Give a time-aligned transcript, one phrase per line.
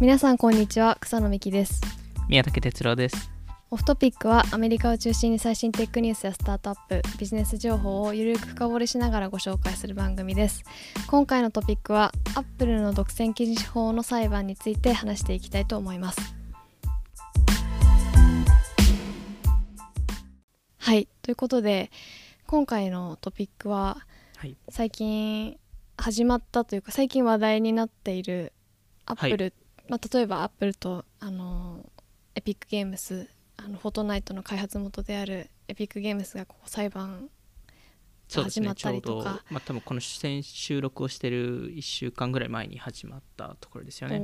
[0.00, 1.82] 皆さんこんにちは草野美希です。
[2.26, 3.30] 宮武哲郎です。
[3.70, 10.64] オフトピックはアメリカを中心に最新テックニュースやスタートアップビジネス情報をゆるく深掘りしながらご紹介する番組です。
[11.06, 16.34] 今回のトピックはアップルの独占禁止法の裁判について話していきたいと思います。
[20.78, 21.90] はいということで
[22.46, 23.98] 今回のトピックは
[24.38, 24.56] はい。
[24.70, 25.58] 最近
[25.98, 28.54] 始まったというか最近話題になっている
[29.04, 29.52] アップル、
[29.90, 31.84] まあ、例えばアップルとあの
[32.36, 37.28] エピックゲームスあのフォートナイトの開発元であるエピックゲームスがこう裁判
[38.32, 39.42] 始まったりとか。
[39.50, 44.18] まあ多分この先収録をしてる1週間ぐらい前に始まったところですよね。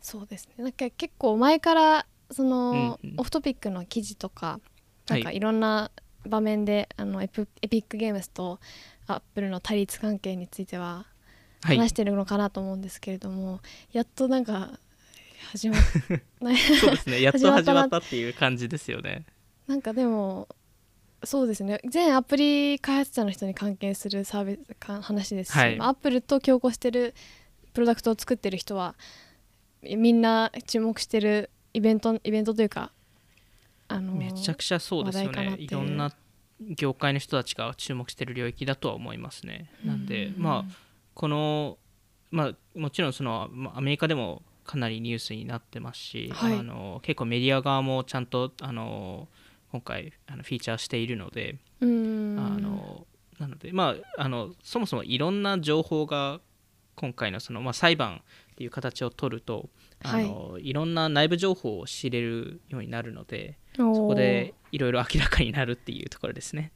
[0.00, 0.54] そうですね。
[0.58, 3.20] なんか結構前からその、うんうん。
[3.20, 4.60] オフトピックの記事とか
[5.08, 5.90] なんかはいいろんな
[6.26, 8.58] 場面で、あのエピックゲームスと
[9.06, 11.06] アップルの対立関係については
[11.62, 11.76] はい。
[11.76, 13.60] 話してるのかなと思うんですけれども、
[13.92, 14.78] やっとなんか
[15.40, 15.80] 始まっ
[16.80, 17.22] そうですね。
[17.22, 19.24] やっと始まったっていう感じですよね。
[19.66, 20.48] なんかでも
[21.24, 21.80] そうですね。
[21.88, 25.76] 全アプリ開発者の人に関係するサービスか話ですし、はい。
[25.76, 27.14] まあアップルと競合してる
[27.72, 28.94] プロダクトを作ってる人は
[29.82, 32.92] みんな注目してるイベントイベントというか
[33.88, 35.56] あのめちゃくちゃそうですよね。
[35.58, 36.12] いろんな
[36.60, 39.70] 業界の人たちが注目してる領域だとは思いますね。
[39.84, 40.72] なんでまあ
[41.14, 41.78] この
[42.30, 46.58] まあもちろんそのまあアメリカでもかなりニュースになってますし、はい。
[46.58, 49.26] あの結構メディア側もちゃんとあの
[49.72, 53.04] 今回あのフィーチャーしているので、あの
[53.40, 56.40] なのでまああのそもそもいろんな情報が
[56.94, 59.70] 今回のその、まあ、裁判っていう形を取ると
[60.04, 66.70] あの、い、ろんな内部情報を知れるようになるのでそそこでいろいろ明らかになるっていうところですね。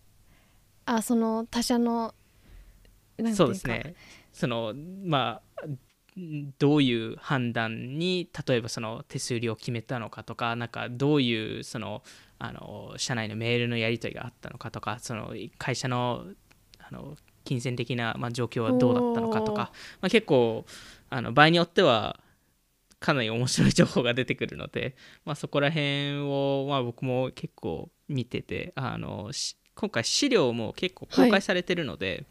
[0.86, 2.12] あその他社の
[3.34, 3.94] そうですね。
[4.32, 5.53] そのまあ
[6.58, 12.02] どういう判断に例えばその手数料を決めたのかとかなんかどういうその
[12.38, 16.24] あの社内のメールのやり取りがあったのかとかその会社の
[16.78, 20.64] あの金銭的な、まあ、状況はどうだったのかとか、まあ、結構
[21.10, 22.18] あの場合によっては
[23.00, 32.24] かなり面白い情報が出てくるので、まあ、そこら辺を、まあ、僕も結構見ててあのし今回資料も結構公開されてるので、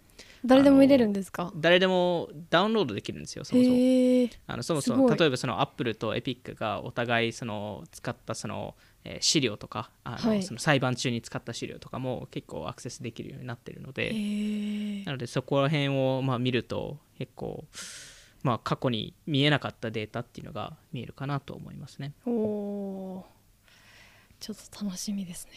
[0.45, 1.51] 誰でも見れるんですか？
[1.55, 3.75] 誰でもダウンロードできるんですよそもそも。
[3.75, 10.43] へえあのそもそも例えばそのアップルとエピックがお互いその使ったその、えー資料とかあの、はい。
[10.43, 17.65] その裁判中に使った資料とかも結構アクセスできるようになってるのへで、えなのでそこら辺をまあ見ると結構、
[18.43, 22.13] まあ、過去に見えなかったデータっていうのが見えるかなと思いますね。
[22.25, 23.23] お
[24.39, 25.53] ちょっと楽しみですね。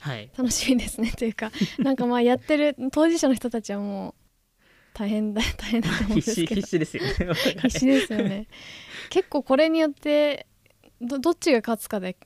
[0.00, 1.12] はい、楽しみですね。
[1.12, 4.14] というかなんかまあやってる当事者の人たちはもう
[4.94, 6.60] 大変だ 大変だと思うんで必死すけど。
[6.60, 7.36] 必死ですよね。
[7.62, 8.48] 必死ですよね。
[9.10, 10.46] 結構これによって
[11.00, 12.16] どどっちが勝つかで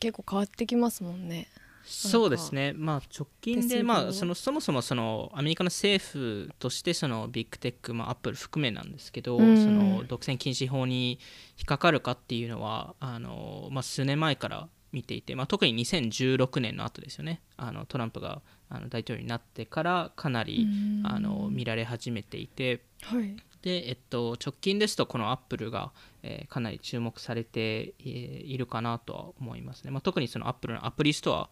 [0.00, 1.48] 結構変わってきますもんね。
[1.84, 9.56] そうですね、まあ、直近で、まあ、そのそもそもそのアメリカの政府としてそのビッグテック、まあ、アップル含めなんですけど、うん。
[9.62, 11.18] その独占禁止法に
[11.58, 17.42] 引っかかるかっていうのはあの、まあ、数年前から見ていて、まあ、特に2016年の後ですよね。
[17.56, 18.40] あのトランプが
[18.74, 21.06] あの大統領になってからかなりうん。
[21.06, 22.80] あの見られ始めていて。
[23.02, 23.36] はい。
[23.62, 25.92] で、えっと、直近ですとこのアップルが、
[26.22, 31.48] えーかなり注目されて、えーいるかなとは思いますね、まあ、特にそのアップルのアプリストア、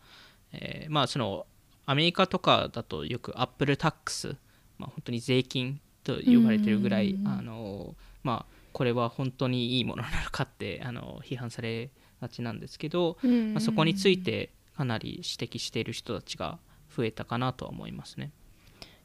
[0.52, 1.46] えーまあ、その
[1.86, 4.36] アメリカとかだとよく Apple tax、
[4.78, 7.28] まあ、本当に税金と呼ばれてるぐらいうん。
[7.28, 11.90] あの、まあ、これは本当にいいものなのかってあの批判され
[12.20, 16.58] がちなんですけど、まあ、そこについてかなり指摘している人たちが
[16.94, 18.30] 増えたかなとは思いますね。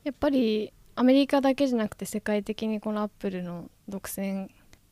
[0.03, 4.49] やっぱりアメリカだけじゃなくて世界的にこのアップルの独占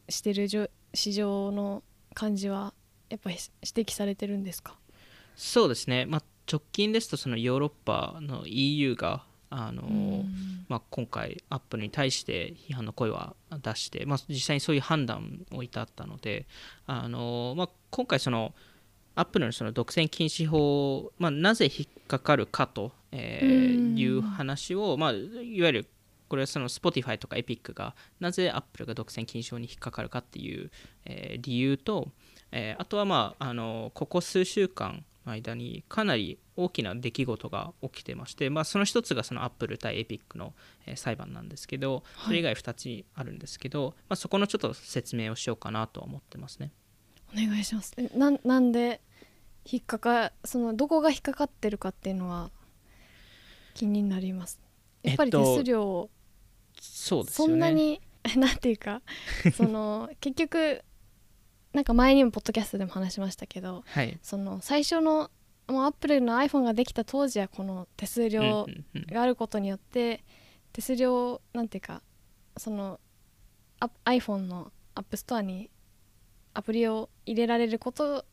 [0.09, 0.47] してる
[0.93, 2.73] 市場の感じは
[3.09, 4.77] やっぱり指摘されてるんですか？
[5.35, 10.65] そうですね、まあ、直近ですとそのヨーロッパの EU があの、うん。
[10.67, 16.47] まあ、今回アップルに対して批判の声は出して、まあ、実際にそういう判断を至ったので
[16.87, 18.53] あの、まあ、今回その
[19.15, 25.15] アップルのその独占禁止法、まあ、なぜ引っかかるかと、えーうんいう話を、まあ、い
[25.61, 25.87] わゆる
[26.27, 30.69] これはその Spotify とか Epic がなぜアップルが独占禁止法に引っかかるかっていう、
[31.05, 32.09] えー理由と、
[32.51, 40.53] えーあとは、まあ、あのここ数週間の間にかなり大きな出来事が起きてまして、まあ、その一つがそのアップル対エピックの、
[40.85, 46.71] えー裁判なんですけどそれ以外2つあるんですけど、まあ、そこのちょっと説明をしようかなとは思ってますね。
[47.33, 47.93] お願いします。
[47.97, 49.01] えなんなんで
[49.69, 52.51] 引っかかそのどこが引っかかってるかっていうのは
[53.73, 54.59] 気になります。
[55.03, 56.09] やっぱり手えっと数料を
[56.79, 57.55] そうですね。
[57.55, 58.01] んなに、
[58.35, 59.01] なんていうか
[59.55, 60.83] その結局
[61.73, 64.17] なんか前にもポッドキャストでも話しましたけどはい。
[64.21, 65.29] その最初の
[65.67, 68.67] もうアップルの iPhone ができた当時はこの手数料
[69.11, 70.23] があることによって
[70.73, 72.01] 手数料なんていうか
[72.57, 72.99] その
[73.79, 75.69] ア iPhone の App Store に
[76.55, 78.25] アプリを入れられること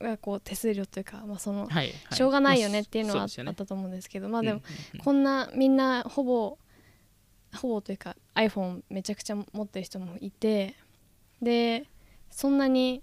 [0.00, 1.92] がこう手数料というか、まあ、そのはいはい。
[2.12, 5.00] しょうがないよねっていうのはあ,、ったと思うんですけどまあでも、うんうんうん。
[5.00, 6.58] こんなみんなほぼ
[7.56, 10.74] ほぼというか iPhone めちゃくちゃ持ってる人もいて
[11.42, 11.86] で
[12.30, 13.02] そんなに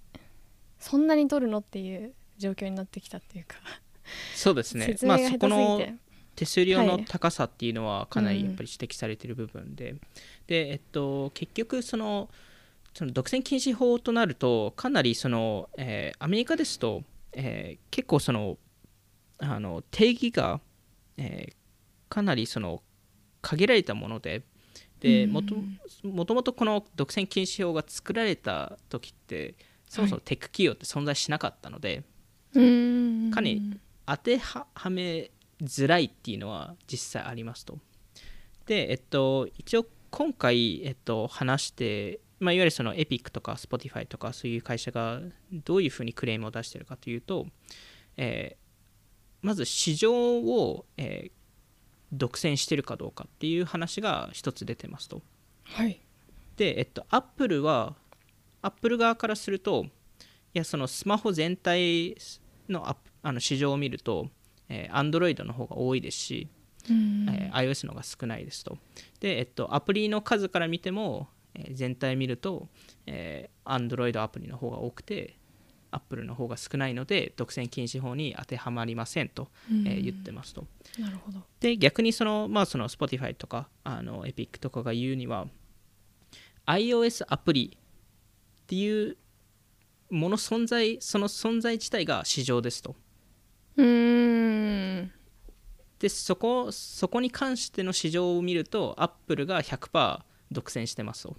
[0.80, 3.58] そんなに取るのっていう状況になってきたっていうか、
[4.34, 4.88] そうですね。
[4.88, 5.94] 説まあ明が下手すぎそこのて、
[6.36, 7.06] 手数料のはい。
[7.06, 9.96] 高さっていうのはかなりうんやっぱり指摘されている部分で、
[10.48, 12.30] でえっと結局その
[12.94, 17.04] その独占禁止法となるとかなりその、えーアメリカですと、
[17.34, 18.58] えー結構その
[19.40, 20.60] あの定義が、
[21.18, 21.54] えー
[22.10, 22.84] かなりその
[23.42, 24.44] 限られたもので
[25.00, 25.42] でうんも
[26.26, 29.56] ともとこの独占禁止法が作られた時って
[29.88, 32.04] そもそもテック企業って存在しなかったので、
[32.54, 33.62] うーんかなり
[34.06, 35.32] 当てははめ
[35.64, 37.80] づらいっていうのは実際ありますと。
[38.66, 45.22] で、えっと、一応今回、えっと、話して、まあ、いわゆるそのエピックとか Spotify とかそういう会社が
[45.52, 47.48] どういうふうにクレームを出してるかというと、
[48.18, 48.62] えー
[49.44, 51.32] まず市場を、えー
[52.14, 55.22] 独占してるかどうかっていう話が一つ出てますと。
[55.64, 56.02] はい
[56.58, 57.96] で、えっと、アップルは、
[58.62, 59.90] アップル側からすると、い
[60.54, 62.18] や、そのスマホ全体
[62.68, 64.28] のアあの市場を見ると、
[64.68, 66.50] えー、Android の方が多いですし、
[66.90, 68.78] うんえー iOS の方が少ないですと。
[69.20, 72.68] で、えっと、アプリの数から見ても、えー全体見ると、
[73.06, 75.38] えー Android アプリの方が多くて、
[75.92, 80.66] Apple の方が少ないので、独占禁止法に当てはまりませんと、えー言ってますと。
[81.00, 81.40] なるほど。
[81.60, 85.48] で逆にその,、まあ、その Spotify とかあの Epic とかが言うには
[86.66, 89.18] iOS アプリっていう
[90.10, 92.96] もの存在その存在自体が市場ですと。
[93.78, 95.12] うーん。
[96.00, 100.20] でそこそこに関しての市場を見ると Apple が100%
[100.52, 101.36] 独占してますと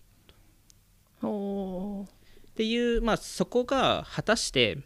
[1.22, 4.78] っていう、まあ、そこが果たして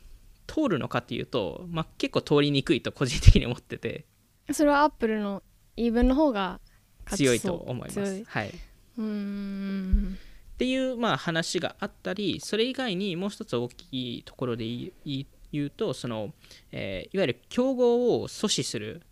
[0.46, 4.04] 通るのかっていうと、まあ、結構通りにくいと個人的に思ってて。
[4.52, 5.42] それはアップルの
[5.76, 6.60] 言い分の方が
[7.06, 8.30] 強いと思いま強いす。
[8.30, 8.54] はい。
[8.98, 10.18] うーん。
[10.54, 14.64] っていうまあ話があったりそれ以外にもう一つ大きいところで
[15.04, 16.32] 言うとその、
[16.72, 19.02] えーいわゆる競合を阻止する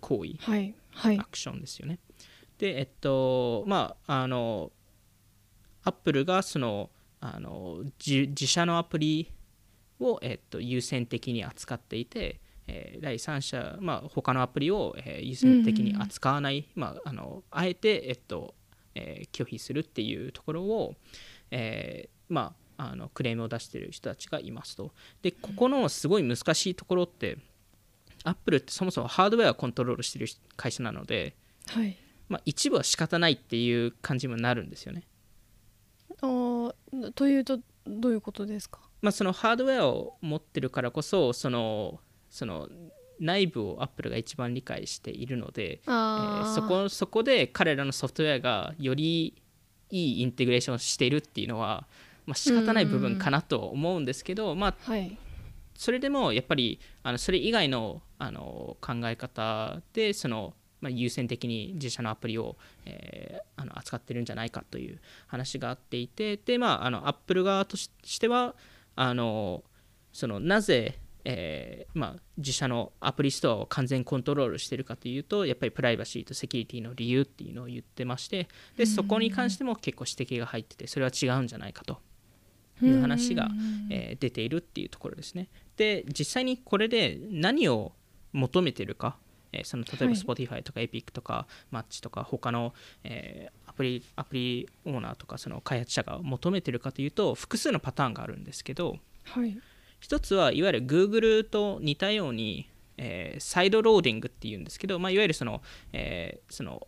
[0.00, 0.34] 行為。
[0.38, 0.74] はい。
[0.90, 1.18] はい。
[1.18, 1.98] アクションですよね。
[2.62, 4.70] でえっとまああの
[5.82, 9.32] アップルがそのあの自自社のアプリ
[9.98, 18.54] を、えっと、優先的に扱っていて、えー第三者、まあ、他のアプリを、えー優先的に扱わない、まあ、あのあえて、えっと
[18.94, 20.94] えー拒否するっていうところを、
[21.50, 24.92] えーまあ、あのクレームを出している人たちがいますと。
[25.20, 27.38] でここのすごい難しいところって
[28.22, 31.34] アップルってそもそもハードウェアをコントロールしている会社なので、
[31.66, 31.96] はい
[32.28, 35.02] まあ、一部は仕方ないっていう感じにもなるんですよね。
[36.22, 36.72] あー
[37.14, 38.80] というとどういうことですか？
[39.00, 42.68] まあ、そのハードウェアを持ってるからこそそのその
[43.18, 46.48] 内部をアップルが一番理解しているので、えあー。
[46.50, 49.42] ーそこそこで彼らのソフトウェアがより
[49.90, 51.86] いいインテグレーションをしているっていうのは、
[52.24, 55.18] まあ、仕方ない部分かなと思うんですけど、まあ、はい。
[55.74, 64.98] それでもやっぱりあのそれ以外のあの考え方でその、まあ、優先的に自社のアプリを、えーあの扱ってるんじゃないかという
[65.28, 68.54] 話があっていてで、まあ、あのアップル側とししては
[68.96, 69.62] あの
[70.12, 82.00] そのなぜ、えーまあ、自社のアプリストアを完全コントロールしているかというとやっぱりプライバシーとセキュリティの理由っていうのを言ってましてでそこに関しても結構指摘が入っててそれは違うんじゃないかと
[82.82, 83.48] いう話が、
[83.90, 85.48] えー出ているっていうところですね。
[85.76, 87.92] で実際にこれで何を
[88.32, 89.16] 求めてるか、
[89.52, 90.14] えーその例えばはい。
[90.14, 99.58] Spotify とか Epic とか Match とか他の、えーアプリアプリオーナーとかその開発者が求めてるかというと複数のパターンがあるんですけどはい。
[99.98, 102.68] 一つはいわゆる Google と似たように、
[102.98, 106.86] えーサイドローディングっていうんですけど、まあ、いわゆるその,、えーその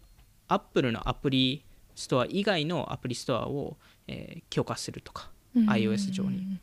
[0.49, 3.77] Apple のアプリストア以外のアプリストアを、
[4.09, 6.59] えー強化するとか iOS 上に。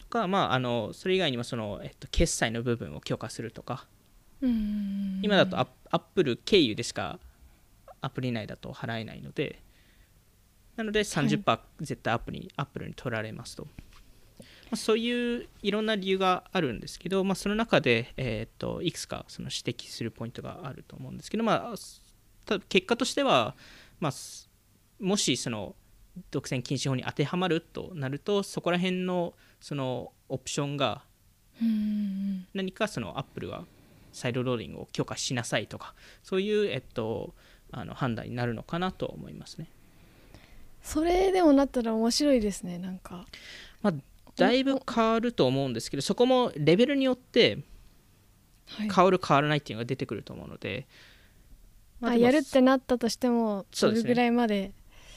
[0.00, 3.99] とか、まあ、あのそれ以外にもその、えっと、決済の部分を強化するとかうん
[4.42, 7.18] 今だとアップル経由でしか
[8.00, 9.62] アプリ内だと払えないので
[10.76, 21.74] なので30%絶対アップに、アップルに取られますと、まあ、そういういろんな理由があるんですけど、まあ、その中で、えーっといくつかその指摘するポイントがあると思うんですけど、まあ、
[22.46, 23.54] た結果としては、
[23.98, 24.48] まあ、す
[24.98, 25.74] もしその
[26.30, 31.02] 独占禁止法に当てはまるとなるとそこら辺のそのオプションが
[31.60, 32.46] うん。
[32.54, 33.64] 何かそのアップルは
[34.12, 37.34] サイドローディングを許可しなさいとかそういう、えっと、
[37.70, 39.68] あの判断になるのかなと思いますね。
[40.82, 43.26] それでもなったら面白いですねなんか。
[43.82, 43.94] まあ、
[44.36, 47.58] だいぶ変わると思うんですけどそこもレベルによって
[48.76, 48.90] はい。
[48.90, 50.86] 変わる変わらないっていうのが出てくると思うので、
[52.00, 54.72] まあやるってなったとしてもどれぐらいまで。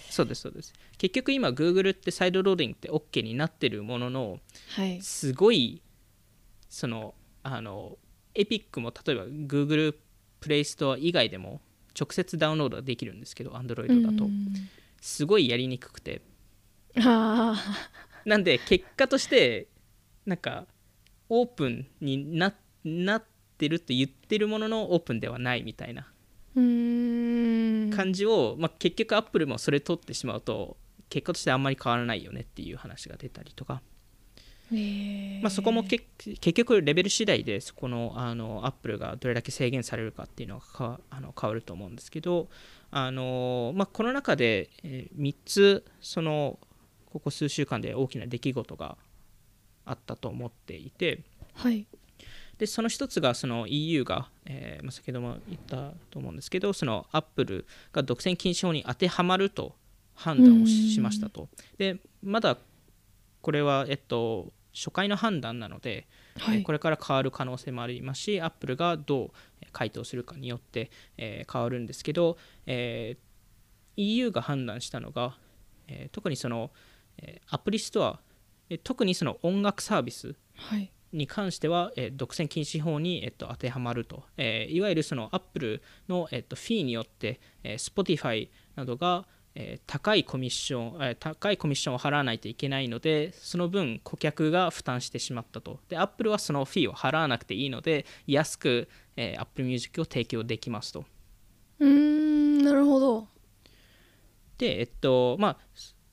[0.10, 0.74] そうですそうです。
[0.98, 4.40] 結局今 Google ってサイドローディングって OK になってるものの
[4.76, 5.02] はい。
[5.02, 5.82] すごい
[6.70, 7.98] そのあの
[8.36, 9.96] エピックも例えば Google
[10.40, 11.62] プレイストア以外でも
[12.00, 14.26] 直接ダウンロードができるんですけど Android だと。
[14.26, 14.54] うん。
[15.02, 16.22] すごいやりにくくて。
[16.98, 17.56] あ
[18.26, 19.68] なんで結果として
[20.26, 20.66] なんか
[21.30, 23.24] オープンにななっ
[23.58, 26.08] てると言ってるもののオープンではないみたいな
[26.56, 30.78] 感じを、まあ、結局アップルもそれ取ってしまうと
[31.10, 33.82] 結果としてあんまり変わらないよねっていう話が出たりとか、
[34.72, 42.48] まあ、そこもけ結局レベル次第でそこのあのアップルがどれだけ制限されるかっていうのがかあの変わると思うんですけど
[42.90, 46.60] あの、まあ、この中で、え3つその
[47.12, 48.98] ここ数週間で大きな出来事が
[49.86, 51.20] あったと思っていて
[51.56, 51.86] はい。
[52.58, 59.76] でその一つがその EU が、えーまあ、先ほども言ったと思うんですけどそのアップルが独占禁止法に当てはまると
[60.14, 61.50] 判断をししましたと。
[61.78, 62.58] でまだ
[63.44, 66.08] これは、えっと、初回の判断なので、
[66.40, 66.58] はい。
[66.58, 69.32] えーこれから変わる可能性もありますしアップルがどう
[69.62, 73.18] えー回答するかによって、えー変わるんですけど、えー
[73.96, 75.38] EU が判断したのが、
[75.88, 76.72] えー特にその、
[77.20, 78.20] えーアプリストア
[78.70, 80.92] えー特にその音楽サービスはい。
[81.12, 95.80] に関しては、えー独占禁止法に、えっと、当てはまると、えーいわゆるそのアップルの、えっと、フィーによって、えー Spotify などが、えー高いコミッション、えー高いコミッションを払わないといけないのでその分顧客が負担してしまったと。
[95.90, 101.06] でアップルはそのフィーを払わなくていいので安く、えー、Apple Music を提供できますと。
[101.80, 103.28] うーんなるほど。
[104.58, 105.58] で、えっとまあ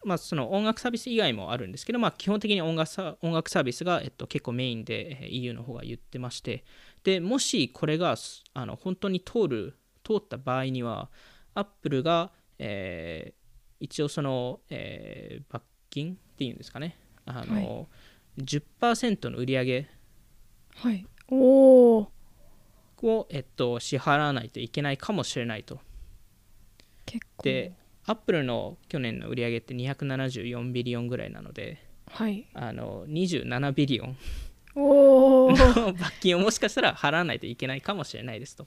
[0.03, 6.65] まあ、その音楽サービス以外もあるんですけど、まあ、基本的に音楽サ音楽サービスが、えっと、結構メインでえー EU の方が言ってまして。
[7.05, 11.11] でもしこれがすあの本当に通る通った場合には
[11.55, 13.41] アップルが、えー
[13.83, 16.97] 一応その、えー罰金っていうんですかね。
[17.25, 17.89] あの、
[18.39, 19.89] 10%の売り上げ
[20.77, 21.07] はい。
[21.29, 22.13] おお
[23.03, 25.81] を、えっと、支払わないといけないかもしれないと。
[27.07, 27.45] 結構。
[27.45, 27.73] で
[28.05, 32.47] アップルの去年の売り上げって274ビリオンぐらいなのではい。
[32.55, 34.17] あの27ビリオン
[34.75, 38.67] おおの罰金をもしかしたら払わないといけないかもしれないですと。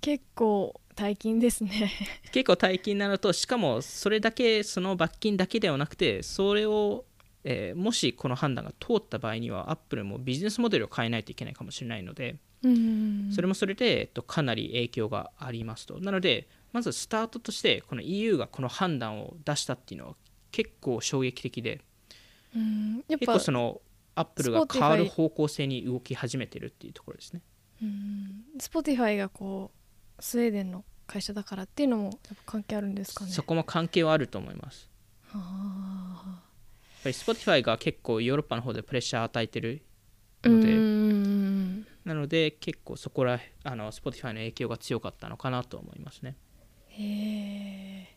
[0.00, 1.90] 結構大金ですね。
[2.32, 7.04] 結構大金なのとしかもそれだけその罰金だけではなくてそれを、
[7.44, 12.36] えーもしこの判断が通った場合にはアップルもビジネスモデルを変えないといけないかもしれないので
[13.30, 15.98] それもそれで、えっと、かなり影響がありますと。
[16.00, 20.14] なのでまずスタートとしてこの EU がこの判断を出したっていうのは
[20.50, 21.82] 結構衝撃的で
[22.54, 23.04] うーん。
[23.08, 23.80] やっ結ぱ構その
[24.14, 27.42] アップルが変わる方向性に動き始めてるっていうところですね。
[27.82, 28.44] うーん。
[28.58, 29.78] Spotify がこう
[30.20, 33.30] スウェーデンの会社だからっていうのもやっぱ関係あるんですかね。
[33.30, 34.88] そこも関係はあると思います。
[35.32, 36.22] あ。
[36.26, 39.82] やっぱり Spotify が結構ヨーロッパの方でプレッシャーを与えてる
[40.44, 41.04] ので。
[42.04, 46.36] なので結構そこらあの Spotify の影響が強かったのかなと思いますね。
[46.88, 48.16] へえ。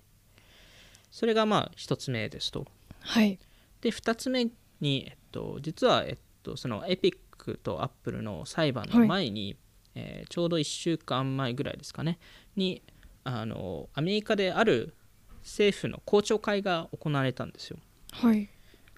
[1.09, 2.65] それがまあ1つ目ですと。
[2.99, 3.39] はい。
[3.81, 4.47] で2つ目
[4.81, 9.55] に、えっと、実は、えっと、そのエピックとアップルの裁判の前に、
[9.97, 12.19] えーちょうど1週間前ぐらいですかね。
[12.55, 12.81] に
[13.23, 14.93] あのアメリカである
[15.41, 17.77] 政府の公聴会が行われたんですよ。
[18.11, 18.49] はい。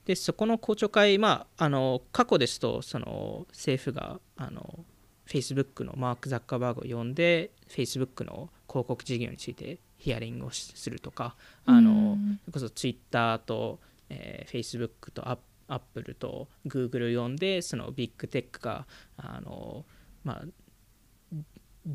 [0.06, 4.86] でそこの公聴会、まあ、あの過去ですとその政府があの
[5.28, 12.40] Facebook のマーク・ザッカーバーグを呼んで Facebook の広告事業についてヒアリングをしするとかあうのん。
[12.46, 13.80] それこそ Twitter と、
[14.10, 15.40] えー Facebook とアッ
[15.70, 18.88] アップルと Google を呼んでそのビッグテックが
[19.18, 19.86] あの、
[20.24, 20.44] まあ、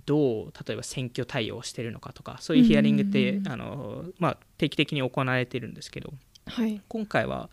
[0.07, 6.13] どう例えば選挙対応してるのかとかそういうヒアリングって、うんあのまあ、定期的に行われてるんですけど
[6.47, 6.81] はい。
[6.89, 7.49] 今回は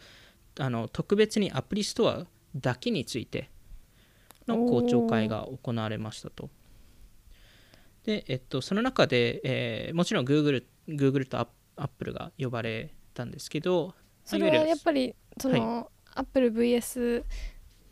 [0.59, 3.49] あの特別にアプリストアだけについて
[4.47, 6.49] の公聴会が行われましたと。
[8.03, 11.47] で、えっと、その中で、えーもちろん Google, Google とアッ
[11.81, 17.23] アップルが呼ばれたんですけど、それはやっぱりそはの、アップル VS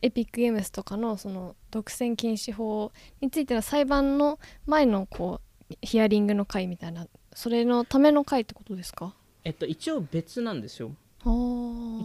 [0.01, 2.91] エピックゲームスとかのその独占禁止法
[3.21, 9.13] についての裁判の前のこうヒアリングの会みたいなそれのための会ってことですか？
[9.43, 10.91] えっと、一応別なんですよ。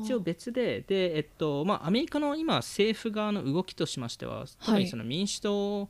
[0.03, 5.89] 一応別でで、えっとまあ、アメリカの今政府側の動きとしましては特にその民主党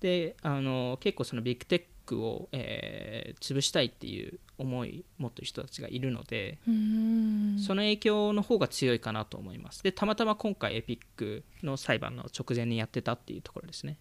[0.00, 9.82] で、あの結構そのビッグテックを、えー潰したいっていう思い持ってる人たちがいるので、その影響の方が強いかなと思います。
[9.82, 13.98] でたまたま今回エピックの裁判の直前にやってたっていうところですね。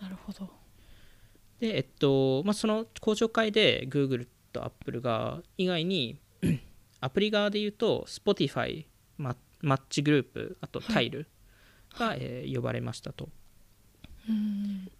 [0.00, 0.48] なるほど。
[1.60, 6.18] でえっとまあその公聴会で Google と Apple が以外に
[7.00, 8.86] アプリ側で言うと Spotify
[9.18, 11.28] ママッチグループあとタイル
[11.98, 13.28] が、えー呼ばれましたと。
[14.28, 14.90] うん。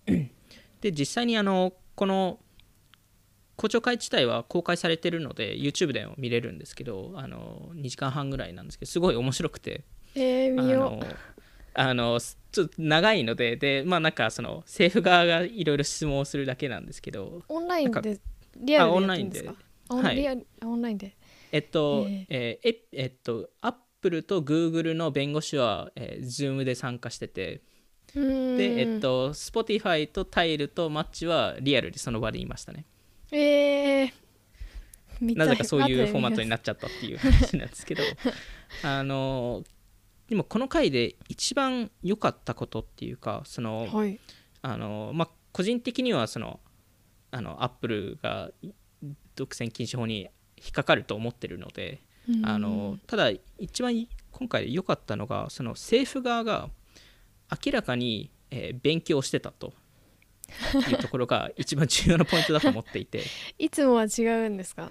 [0.81, 2.39] で実際にあのこの
[3.57, 9.85] 公聴会自体は公開されてるので YouTube でも見れるんですけどあの2時間半ぐらいなんですけどすごい面白くて。
[10.15, 11.01] えー、見よ
[11.75, 18.21] あのあのちょっと長いのででまあなんかその政府側がいろいろ質問をするだけなんですけどうオンラインで
[18.57, 19.49] リアルでオンラインで。
[19.49, 19.55] あ
[19.89, 20.17] オンはい。
[20.17, 21.17] リアルあオンラインで。
[21.51, 27.61] えっと、ええーええっと、アップルとグーグルの弁護士は、えー、Zoom で参加してて、
[28.15, 32.87] で、えっと、Spotify とタイルとマッチはリアルでその場でいましたね。
[33.33, 38.03] えー、ないぜかそういうフォーマットにななっちゃったっていう話なんですけど、
[38.85, 39.65] あの、
[40.29, 44.19] でもこの回で一番良かったことっていうか、その、はい。
[44.65, 46.61] あのまあ、個人的にはその
[47.33, 48.53] あのアップルが
[49.35, 52.47] 独占禁止法に引っかかると思ってるので、うん。
[52.47, 56.71] あのただ一番今回良かったのがその政府側が
[57.65, 59.73] 明らかに、えー勉強してたと
[60.79, 63.23] いうところが一番重要なポイントだと思っていて。
[63.59, 64.91] いつもは違うんですか？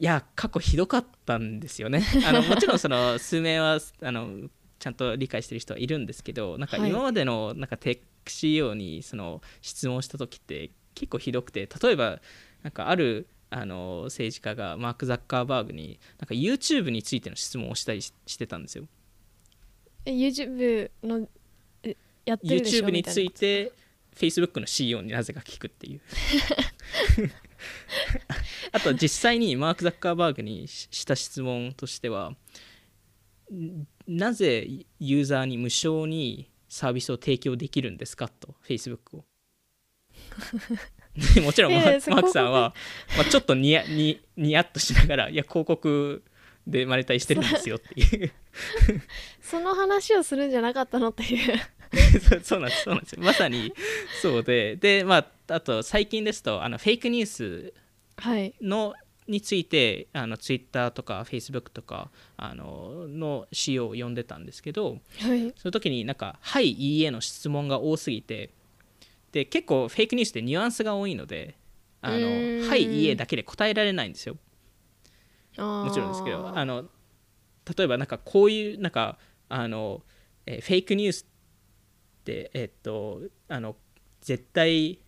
[0.00, 2.02] いや過去ひどかったんですよね。
[2.26, 6.90] あの もちろんその数名はあのちゃんと理解してる人はいるんですけどなんかはい。
[6.90, 12.20] 今までのなんかテック CEO にその質問した時って結構ひどくて例えば
[12.62, 18.88] なんかあるあの政治家がマーク・ザッカーバーグになんか YouTube についての質問をしたりししてたんですよ。
[20.06, 21.28] え YouTube の
[21.84, 23.72] えやってる YouTube についみて
[24.14, 26.00] Facebook の CEO になぜか聞くっていう。
[28.72, 32.34] あと実際にマーク・ザッカーバーグにしした質問としては
[33.52, 34.66] んなぜ
[34.98, 39.24] ユーザーに無償にサービスを提供できるんですかと Facebook を。
[41.34, 42.74] でもちろんマ,、いやいやそれマークさんは、
[43.16, 46.24] まあ、ちょっとニヤニニヤッとしながらいや広告
[46.66, 48.32] でマネタイしてるんですよっていう。
[49.40, 51.60] その話をするんじゃなかったのっていう
[52.42, 53.22] そうなんですそうなんですよ。
[53.22, 53.72] まさに。
[54.22, 55.16] そうででま
[55.48, 57.72] ああと最近ですとあのフェイクニュース
[58.16, 58.54] はい。
[58.60, 58.94] の
[59.26, 65.52] についてあのツイッターとかフェイスブックとかあのの CEO を呼んでたんですけどはい。
[65.56, 68.50] その時になんか「はい」「いいえ」の質問が多すぎて
[69.32, 71.54] で結構フェイクニュースってニュアンスが多いので
[72.02, 74.36] 「あのはい」「いいえ」だけで答えられないんですよ。
[75.56, 76.88] ももちろんですけどあの
[77.76, 80.02] 例えばなんかこういうなんかあの、
[80.46, 81.33] えーフェイクニュースって
[82.32, 83.76] えっとあの
[84.20, 84.98] 絶対、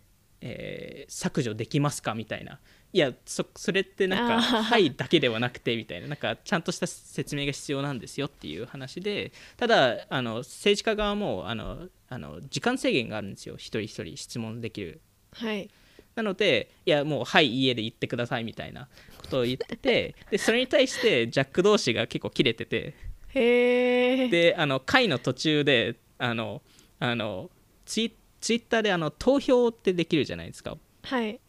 [0.41, 2.13] えー削除できますか？
[2.13, 2.59] みたいな。
[2.93, 4.61] いやそそれってなんか「あー。
[4.63, 6.07] はい」だけではなくてみたいな。
[6.07, 13.55] なんかちゃんとした説明が必要なんですよっていう話でただあの政治家側もあのあの時間制限があるんですよ。
[13.55, 15.01] 一人一人質問できる。
[15.31, 15.69] はい。
[16.15, 18.87] なので、いや、もう、はい、家で言ってくださいみたいな
[19.19, 22.95] ことを言ってて、でそれに対して、ジャック同士が結構切れてて、
[23.35, 26.63] へえで、あの会の途中で、あの、
[26.99, 27.49] あの
[27.85, 30.77] ツイツイッターであの投票ってできるじゃないですか。
[31.03, 31.39] はい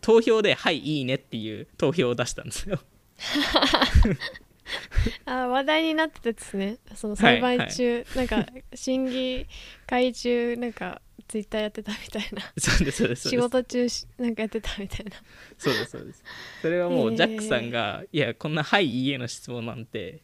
[0.00, 2.78] 投票で、はい、いいねっていう投票を出したんですよ。
[5.24, 9.46] あ話題になってたですねその裁判はい中、なんか審議
[9.86, 13.28] 会中なんかツイッターやってたみたいな そうです、そうです。
[13.28, 15.12] 仕です事中しなんかやってたみたいな
[15.58, 16.22] そうです、そうです。
[16.62, 20.22] それはもう、ジャックさんが、いや、こんな、はい、いいえの質問なんて、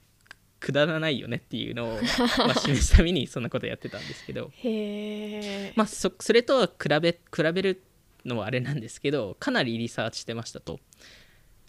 [0.65, 2.01] くだらないよねっていうのを、
[2.39, 4.51] まあ、示すためにそんなことやってたんですけど。
[5.77, 7.83] まあ、そそれとは比べ比べる
[8.25, 10.81] のはあれなんですけどかなりリサーチしてましたと。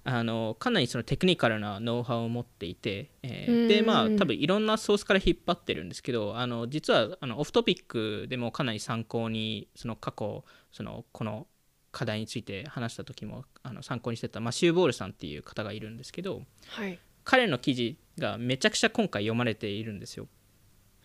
[0.08, 3.68] あのかなりそのテクニカルなノウハウを持っていて、えーうん。
[3.68, 11.48] でまあ多分いろんなソースから引っ張ってるんですけどあの実はあのオフトピックでもかなり参考にその過去そのこの
[11.92, 20.28] 課題について話した時もあの参考にしてたマシュー・ボールさんっていう方がいるんですけどはい彼の記事がめちゃくちゃ今回読まれているんですよ。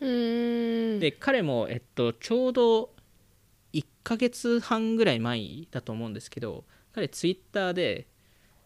[0.00, 2.94] で彼も、えっと、ちょうど
[3.74, 8.06] 1ヶ月半ぐらい前だと思うんですけど彼ツイッターで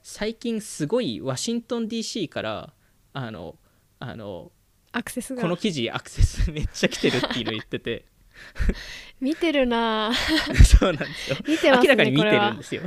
[0.03, 2.73] 最近すごいワシントン DC から
[3.15, 3.57] あの
[3.99, 4.53] あの
[4.93, 5.43] アクセスが。
[5.43, 8.05] この記事アクセス めっちゃ来てるっていうのを言ってて。
[9.21, 10.13] 見てるな。
[10.13, 11.37] ぁ そうなんですよ。
[11.47, 12.83] 見てますね明らかに見てるんですよ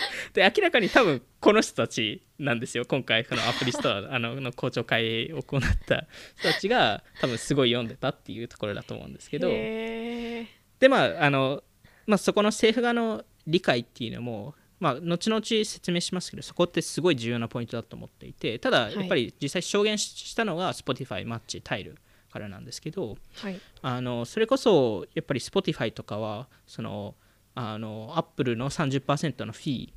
[0.32, 2.84] で明らかに多分この人たちなんですよ。
[2.84, 6.06] 今回このアプリストア あのの公聴会を行った
[6.38, 9.48] 人たちが多分すごい読んでたっていうところだと思うんですけど。
[9.48, 11.62] でまああの、
[12.06, 18.94] まあ、そこの政府側の理解っていうのもまあ、後々説明しますけどそこってすごい重要なポイントだと思っていてただい。
[18.94, 21.96] やっぱり実際証言したのが Spotify マッチタイル
[22.30, 23.60] からなんですけどはい。
[23.82, 27.16] あのそれこそやっぱり Spotify とかはその
[27.60, 29.92] あの Apple の30%のフィ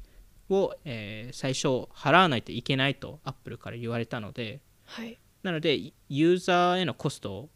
[0.50, 5.20] ーを、えー最初払わないといけないと Apple から言われたのではい。
[5.44, 7.50] なのでユーザーへのコストを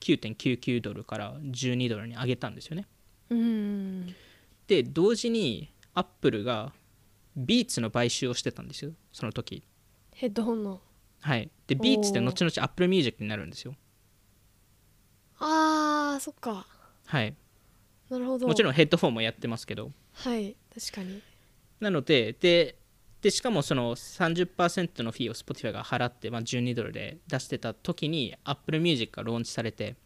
[0.00, 2.86] 9.99ドルから12ドルに上げたんですよね。
[3.30, 4.14] うん。
[4.68, 6.72] で同時に Apple が
[7.36, 9.64] Beats の買収をしてたんですよその時。
[10.14, 10.80] ヘッドホンの
[11.20, 11.50] はい。
[11.66, 11.82] でおー。
[11.82, 13.74] Beats って後々 Apple Music になるんですよ。
[15.40, 16.64] あーそっか。
[17.06, 17.34] はい
[18.10, 18.46] なるほど。
[18.46, 19.90] もちろんヘッドフォンもやってますけど。
[20.12, 21.22] はい確かに。
[21.80, 22.76] なのでで
[23.20, 29.96] でしかもその30%のフィーを Spotify が払って、まあ、12ドルで出してた時に Apple Music がローンチされて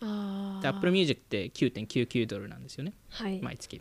[0.00, 3.80] で Apple Music って9.99ドルなんですよねはい、毎月。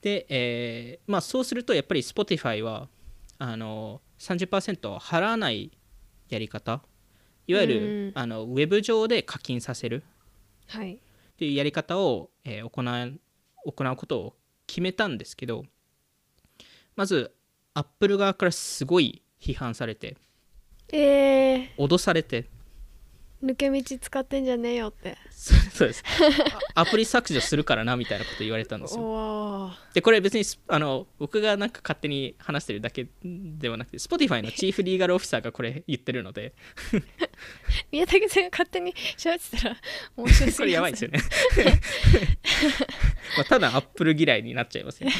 [0.00, 2.88] で、えーまあ、そうするとやっぱり Spotify は
[3.38, 5.70] あの30%を払わない
[6.28, 6.82] やり方
[7.46, 8.20] いわゆる、うん。
[8.20, 10.02] あのウェブ上で課金させる。
[10.66, 10.98] はい
[11.36, 13.20] っていうやり方を、えー行う
[13.66, 15.64] 行うことを決めたんですけど
[16.94, 17.34] まず
[17.74, 20.16] アップル側からすごい批判されて
[20.92, 22.48] えー、脅されて
[23.42, 25.16] 抜け道使ってんじゃねえよって。
[25.30, 26.02] そうです。
[26.74, 29.72] あアプリ削除するからなみたいなこと言われたんですよ。
[29.92, 36.54] でこれ別にスあの僕がなんか勝手に話してるだけではなくて Spotify のチーフリーガルオフィサーがこれ言ってるので。
[37.92, 39.76] 宮武さんが勝手に喋ってたら
[40.16, 41.20] 面白すぎこれやばいですよね。
[43.36, 45.12] まあただアップル嫌いになっちゃいますね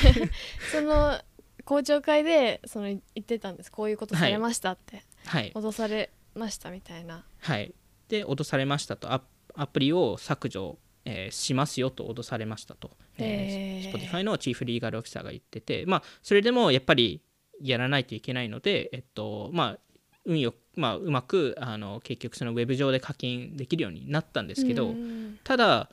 [0.73, 1.21] その
[1.67, 3.71] 公聴会でその言ってたんです。
[3.71, 5.53] こういうことされましたって、はい。
[5.55, 7.25] 脅されましたみたいな。
[7.41, 7.75] はい、
[8.09, 9.13] で脅されましたと。
[9.13, 9.23] ア
[9.55, 17.23] アプリを削除、えーしますよと脅されましたと、えー Spotify のチーフリーガルオフィサーが言ってて、まあ、それでもやっぱり
[17.63, 19.79] やらないといけないので、えっとまあ、
[20.25, 25.89] 運よ、まあ、うまくあの結局そのウェブ上で課金できるようになったんですけど、うんただ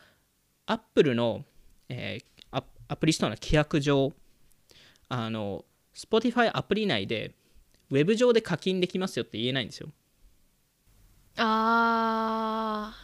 [0.65, 1.43] アップルの、
[1.89, 4.13] えーアアプリストアの規約上
[5.09, 7.35] あの Spotify アプリ内で
[7.89, 9.89] ウェブ上で課金できますよって言えないんですよ
[11.37, 13.03] あー。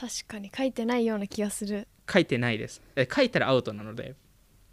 [0.00, 1.88] 確かに書いてないような気がする。
[2.10, 2.82] 書いてないです。
[2.96, 4.14] え書いたらアウトなので。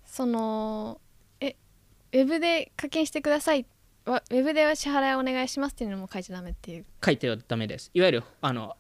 [0.06, 1.00] その
[1.40, 1.56] え
[2.12, 3.66] ウェブで課金してください
[4.06, 6.86] わウェブで支払いお願いしますっていうのも書いちゃダメっていう。
[7.04, 7.92] 書いてはダメです。
[7.94, 8.76] いわゆるあの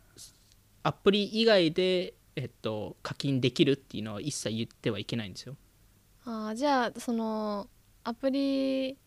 [0.83, 5.55] アプリ以外で、えっと、課金できるっていうのは一切言ってはいけないんですよ。
[6.25, 7.67] あーじゃあその
[8.03, 8.97] アプリ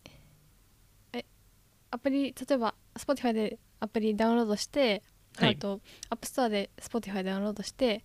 [1.12, 1.24] え
[1.90, 5.02] アプリ例えば Spotify でアプリダウンロードして、
[5.36, 5.56] はい。
[5.56, 8.04] あと App Store で Spotify ダウンロードして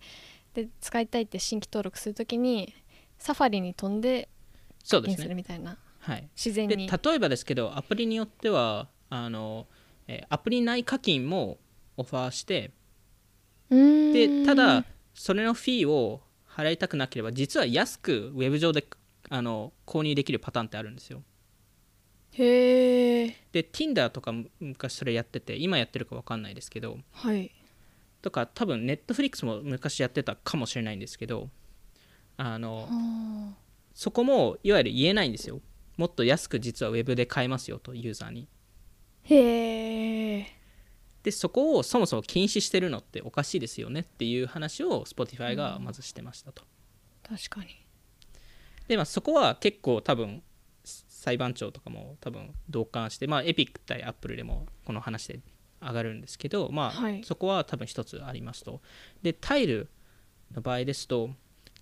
[0.54, 2.74] で使いたいって新規登録するときに
[3.18, 5.28] サファリに飛んで課金すそうですね。
[5.28, 6.28] るみたいな、はい。
[6.34, 6.88] 自然に。
[6.88, 9.66] で例えばですけどアプリによってはあの、
[10.06, 11.58] えーアプリ内課金も
[11.96, 12.72] オファーして
[13.70, 18.84] でただそれのフィーを払いたくなければ実は安くウェブ上で
[19.28, 21.22] あの購入できるパターンってあるんですよ
[22.32, 27.50] へえで Tinder とか昔それやってて今やってるか分かんないですけどはい。
[28.22, 31.48] とか多分 Netflix も昔やってたかもしれないんですけど
[32.36, 33.54] あのあ。
[33.94, 35.60] そこもいわゆる言えないんですよ。
[35.96, 38.48] もっと安く実はウェブで買えますよとユーザーに。
[39.28, 40.46] ーへえ
[41.22, 46.62] でそこをそもそも禁止してるのっておかしいですよねっていう話を Spotify がまずしてましたと、
[47.28, 47.66] 確かに。
[48.88, 50.42] でまあそこは結構多分
[51.20, 55.40] 裁判長とかも多分同感してまあエピック対アップルでもこの話で
[55.82, 57.22] 上がるんですけどまあ、はい。
[57.24, 58.80] そこは多分一つありますと。
[59.22, 59.90] でタイル
[60.54, 61.28] の場合ですと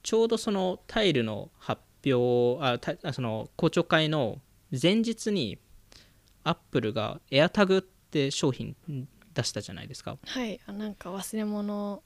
[0.02, 5.58] ちょうどそのタイルの発表あたあその公聴会の前日に
[6.42, 8.74] アップルが AirTag って商品
[9.34, 10.18] 出したじゃないですか。
[10.20, 10.58] はい。
[10.66, 12.02] あなんか忘れ物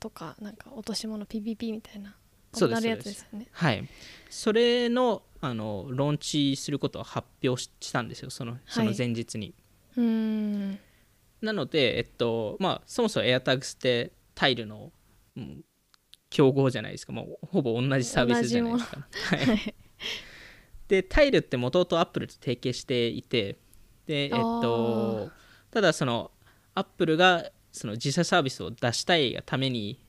[0.00, 2.14] とかなんか落とし物 PPP みたいな
[2.54, 3.88] そうですそはい。
[4.30, 9.54] それのあのローンチすることを発表ししたんですよそのその前日に、
[9.96, 10.78] うーん。
[11.42, 14.90] なのでえっとまあそもそも AirTags ってタイルの、
[15.36, 15.64] うん、
[16.30, 17.12] 競合じゃないですか。
[17.12, 19.46] もうほぼ同じサービスじゃないですか、はい。
[19.46, 19.74] はい。
[20.88, 23.58] でタイルってもともとアップルと提携していて。
[24.06, 25.30] でえっと
[25.70, 26.30] ただその
[26.74, 30.03] アップルがその自社サービスを出したいがためにけ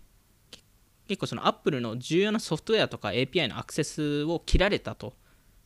[1.07, 5.13] 結構そのアップルの重要なソフトウェアとか API のアクセスを切られたと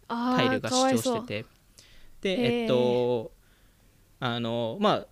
[0.08, 1.46] タイルが主張してて。
[2.22, 3.32] でえっと
[4.20, 5.08] あのまあ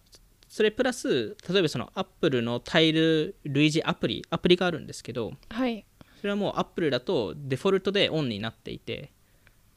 [0.50, 5.86] それプラス例えばそのアップルのタイル類似アプリアプリがあるんですけどはい。
[6.20, 9.12] それはもうアップルだとデフォルトでオンになっていて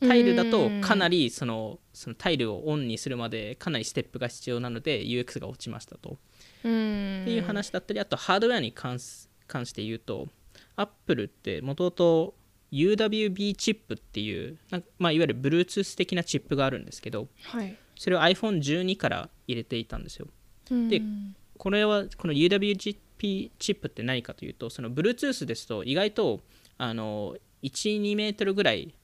[0.00, 6.16] タイルだとかなりりそのそのタイルをオンにするまでかなりステップが必要なので UX が落ちましたと。
[6.64, 7.22] うん。
[7.22, 10.28] っていう話だったりあとハードウェアに関す関して言うと
[10.76, 12.34] アップルってもともと
[12.72, 14.58] UWB チップっていう
[14.98, 17.76] まあ、いわゆる Bluetooth 的なチップがあるんですけどはい。
[17.96, 20.26] それを iPhone12 から入れていたんですよ。
[20.70, 21.36] でうん。
[21.58, 26.40] これはこの UWB チップって何かというとその Bluetooth ですと意外と
[26.78, 28.94] あの12メートルぐらい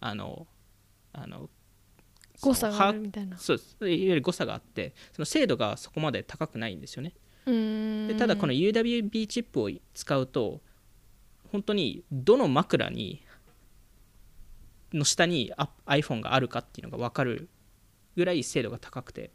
[0.00, 0.46] あの
[1.12, 1.48] あの
[2.40, 3.38] 誤差があるはみたいな。
[3.38, 7.14] そういわゆる誤差があってその精度がそこまで高くないんですよね。
[7.46, 8.08] うん。
[8.08, 10.60] でただこの UWB チップを使うと
[11.52, 13.22] 本当にどの枕に
[14.92, 17.48] の下にあ iPhone があるかっていうのが分かる
[18.16, 19.30] ぐらい精度が高くて。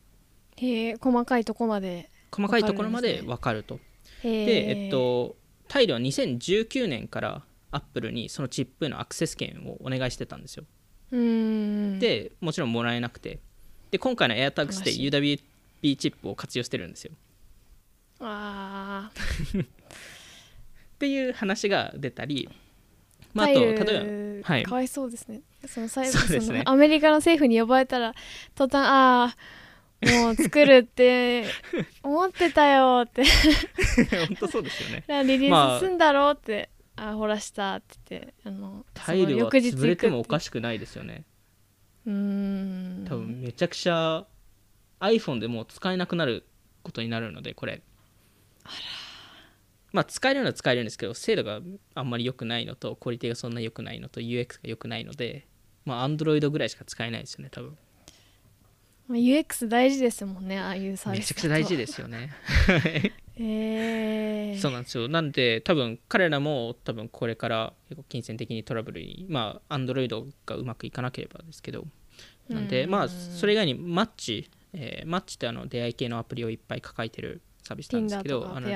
[0.58, 2.10] へえ細かいとこまで。
[2.32, 3.80] 細かいところまで分かると。
[4.24, 5.36] へでえっと
[5.68, 10.66] タイルは2019年からアップルにそのチップへのアクセス権をお願いしてたんですよ。
[11.12, 12.00] うん。
[12.00, 13.40] でもちろんもらえなくて。
[13.92, 15.40] で今回の AirTags で UWB
[15.98, 17.14] チップを活用してるんですよ。
[18.20, 19.12] あ
[20.98, 24.64] っていう話が出たり、ーまあ、あと例えばはい。
[24.64, 25.42] かわいそうですね。
[25.68, 26.64] その最後そうですね。
[26.64, 28.14] のアメリカの政府に呼ばれたら
[28.56, 31.46] 途端ああもう作るって
[32.02, 33.24] 思ってたよって。
[34.28, 35.04] 本当そうですよね。
[35.24, 41.26] リリまあースすんだろうって、あほらしたって言ってあのタイルは潰れてもおかしくないですよね。
[42.08, 43.06] うーん。
[43.08, 44.26] 多分めちゃくちゃ
[45.00, 46.44] iPhone でもう使えなくなる
[46.82, 47.84] ことになるのでこれ
[49.92, 51.62] まあ使えるのは使えるんですけど精度が
[51.96, 55.48] あんまり良くないのとクオリティがそんな良くないのと UX が良くないので
[55.86, 57.78] まあ Android ぐらいしか使えないですよね多分。
[59.08, 62.32] まあ UX 大事ですもんねああいうサービスめちゃくちゃ大事でですよね。
[63.40, 65.08] えー、そうなんですよ。
[65.08, 71.86] なんで多分彼らも多分これから結構金銭的にトラブルにまあ Android がうまくいかなければですけど。
[72.50, 72.90] なんでうん。
[72.90, 78.68] まあそれ以外にマッチ、えーマッチってあの出会い系のアプリをいっぱい抱えてるサービスなんですけどあの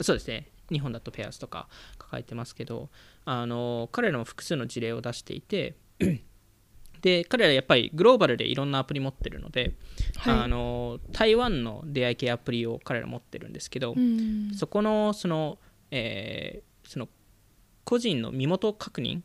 [0.00, 0.48] そうですね。
[0.70, 1.68] 日本だとペアーズとか
[1.98, 2.88] 抱えてますけど
[3.26, 5.76] あの彼らも複数の事例を出していて
[7.02, 9.74] で彼らやっぱりグローバルでいろんなアプリ持ってるので、
[10.16, 10.38] はい。
[10.44, 14.54] あの台湾の出会い系アプリを彼ら持ってるんですけど、うん。
[14.54, 15.58] そこのその,、
[15.90, 17.08] えーその
[17.84, 19.20] 個人の身元確認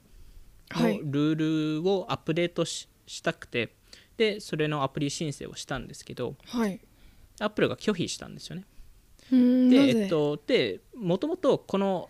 [0.69, 0.97] はい。
[0.97, 3.75] のルールをアップデートし,、したくて
[4.17, 6.79] でそれのアプリ申請をしたんですけどはい。
[7.39, 8.65] アップルが拒否したんですよね
[9.31, 12.09] でえっとでもともとこの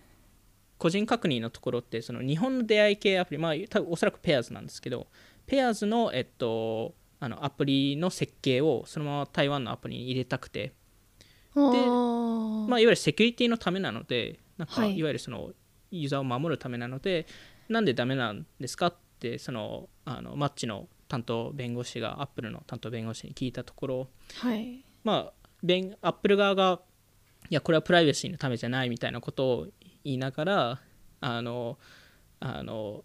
[0.77, 5.07] 個人確認のところってその日本の出会い系アプリまあ多分おそらくペアーズなんですけど
[5.45, 10.73] ペアーズのえっとあのアプリの設計をそのまま台湾のアプリに入れたくて。
[11.55, 12.67] あー。
[12.67, 14.97] まあ、いわゆるセキュリティのためなのでなんか、はい。
[14.97, 15.51] い、わゆるその
[15.89, 17.25] ユーザーを守るためなので
[17.69, 24.07] なんでダメなんですかってそのあのマッチの担当弁護士がアップルの担当弁護士に聞いたところ。
[24.35, 24.83] はい。
[25.03, 26.81] まあ弁アップル側が
[27.49, 29.67] いやこれはプライバシーのためじゃないみたいなことを
[30.03, 30.81] 言いながら
[31.21, 31.77] あの
[32.39, 33.03] あの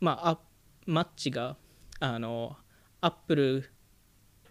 [0.00, 0.38] まあア
[0.86, 1.56] マッチが
[2.00, 2.56] あの
[3.00, 3.70] アップル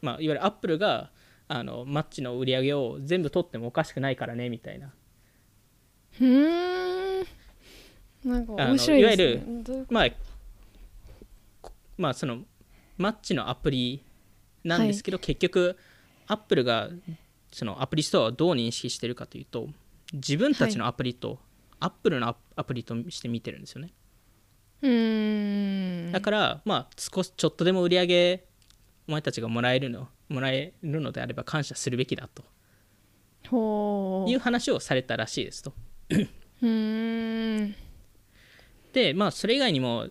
[0.02, 1.12] まあいわゆるアップルが
[1.48, 4.94] あのマッチの売り上げを全部取ってもおかしくないからねみたいな。
[6.20, 7.26] うーん。
[8.24, 9.24] なんかあの面白いですね。
[9.26, 10.08] いわゆどういうまあ
[11.62, 12.40] こまあその
[12.98, 14.04] マッチのアプリ
[14.64, 15.78] なんですけど、結局
[16.28, 16.90] アップルが
[17.54, 19.70] そのアプリストアをどう認識してるかというと
[20.14, 21.40] 自分たちのアプリと、
[21.80, 23.94] アップルのアアプリとして見てるんですよね。
[24.82, 26.12] うーん。
[26.12, 28.46] だからまあ少しちょっとでも売り上げ
[29.08, 32.44] お前たちがもらえるのもらえるのであれば感謝するべきだと。
[33.50, 34.32] ほう。
[34.32, 35.74] いう話をされたらしいですと。
[36.10, 37.76] うーん。
[38.94, 40.10] でまあそれ以外にも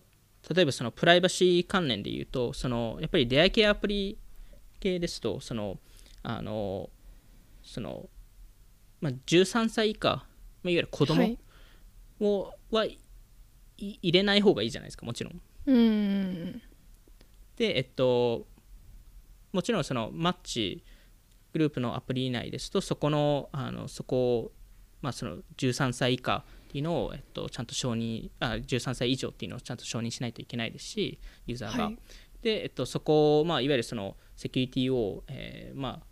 [0.53, 4.19] 例えばそのプライバシー関連で言うとそのやっぱり出会い系アプリ
[4.81, 5.79] 系ですとその
[6.25, 6.91] あの
[7.63, 8.09] その、
[9.01, 11.39] まあ、13歳以下、まあ、いわゆる子供はい。
[12.21, 12.99] を、はい
[13.79, 15.41] 入れない方がいいじゃないですかもちろん。
[15.67, 16.63] うーん。
[17.57, 18.47] でえっと
[19.53, 20.85] もちろんそのマッチ
[21.53, 24.53] グループのアプリ内ですとそこのあのそこを、
[25.03, 31.99] まあ、その13歳以下っていうのを、えっと、ちゃんと承認あ13歳以上っていうのをちゃんと承認しないといけないですしユーザーが、はい。
[32.41, 36.12] で、えっと、そこを、まあ、いわゆるそのセキュリティを、えーまあ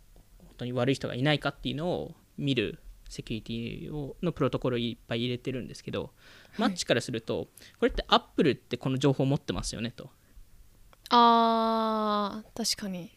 [0.61, 6.11] 当に悪い人がいないかっていうのを見るセキュリティをのプロトコルをいっぱい入れてるんですけど、
[6.57, 7.47] マッチからすると
[7.79, 10.09] これってアップルってこの情報を持ってますよねと。
[11.09, 13.11] あー確かに。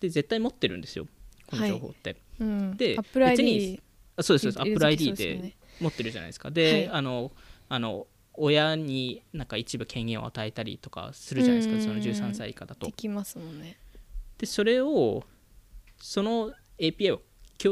[0.00, 1.06] で絶対持ってるんですよ
[1.46, 2.76] この情報って、うん。
[2.76, 3.80] で Apple 別 ID に
[4.16, 4.58] あそうですそうです。
[4.58, 6.50] 入れ Apple とき ID で持ってるじゃないですか。
[6.50, 6.88] で、はい。
[6.88, 7.32] あの
[7.68, 12.86] あの親になんか一部権限を与えたりとかするじゃないですかそのうん13歳以下だと。
[12.86, 13.78] できますもんね。
[14.38, 15.24] でそれを
[15.98, 17.20] その API を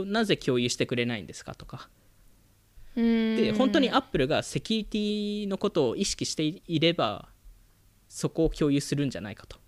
[0.04, 1.88] なぜ共有してくれないんですかとか。
[2.94, 7.28] でで本当にアップルがセキュリティのことを意識していれば
[8.08, 9.58] そこを共有するんじゃないかと。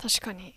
[0.00, 0.54] 確かに。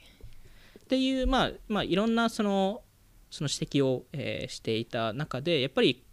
[0.79, 2.83] っていう、まあまあ、いろんなその
[3.29, 6.03] その指摘を、えーしていた中でやっぱり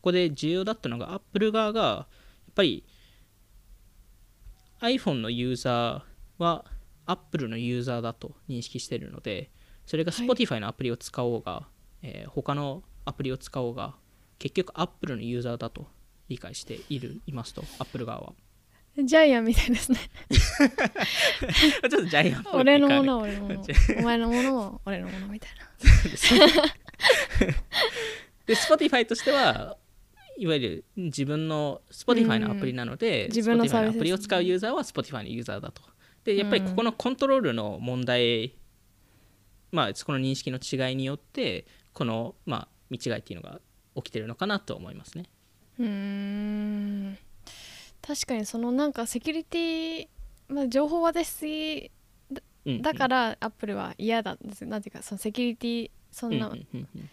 [0.00, 2.06] ここで重要だったのがアップル側がや
[2.50, 2.84] っぱり
[4.80, 6.64] iPhone のユーザーは
[7.06, 9.50] アップルのユーザーだと認識しているので
[9.86, 10.26] それがはい。
[10.26, 11.66] Spotify のアプリを使おうが、
[12.02, 13.94] えー他のアプリを使おうが
[14.38, 15.86] 結局アップルのユーザーだと
[16.28, 18.32] 理解しているいますとアップル側は。
[18.96, 19.98] ジャイアンみたいですね。
[20.30, 23.64] ちょっとジャイアン俺のものは俺のもの。
[23.98, 25.50] お前のものは俺のものみたい
[28.46, 29.76] で Spotify としては
[30.38, 35.82] いわゆる自分の Spotify のアプリなので、自分のサー Spotify ビスのアプリを使うユーザーは Spotify のユーザーだと。
[36.24, 38.54] でやっぱりここのコントロールの問題、
[39.74, 43.60] まあそこの認識の違いによってこの、まあ、見違いっていうのが
[43.96, 45.24] 起きてるのかなと思いますね。
[45.78, 47.18] なうーん。
[48.00, 50.08] 確かにそのなんかセキュリティ、
[50.48, 51.90] まあ、情報渡しすぎ
[52.66, 57.10] うんだからアップルは嫌だなんていうかそのセキュリティそんなうんうんうんうん。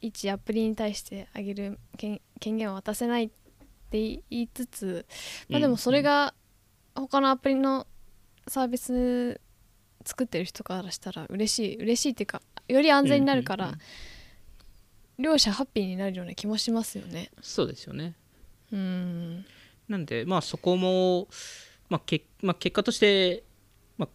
[0.00, 5.06] 一アプリに対してあげる権権限を渡せないって言いつつ、
[5.48, 6.34] まあ、でもそれが
[6.96, 7.86] 他のアプリの
[8.48, 9.40] サービス
[10.06, 13.80] 作ってる人からしたら嬉しい嬉しいっていうかより安全になるから、うんうんうん
[15.18, 17.30] 両者ハッピーになるような気もしますよね。
[17.40, 18.14] そうですよね。
[18.72, 19.46] うん。
[19.88, 21.28] なんで、まあ、そこも、
[21.88, 23.42] まあけまあ、結果として、
[23.96, 24.08] まあ、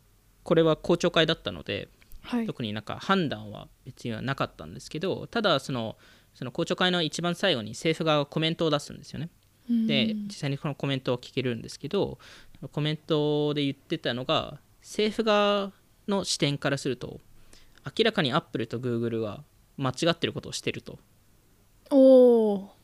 [0.43, 1.88] これは公聴会だったので、
[2.21, 2.45] はい。
[2.45, 5.97] 特になんか判断は別にはなかったんですけどただその
[6.36, 9.30] その公聴会の一番最後に政府側がコメントを出すんですよね。
[9.67, 12.19] で実際にこのコメントを聞けるんですけど
[12.71, 15.71] コメントで言ってたのが政府側
[16.12, 17.19] の視点からすると
[17.97, 19.43] 明らかにアップルとグーグルは
[19.78, 21.00] 間違ってることをしてると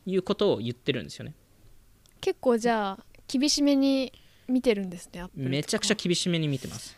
[0.06, 1.34] いうことを言ってるんですよね。
[2.20, 4.12] 結構じゃあ厳しめに
[4.48, 5.50] 見てるんですねアップルとか。
[5.50, 6.96] めちゃくちゃ厳しめに見てます。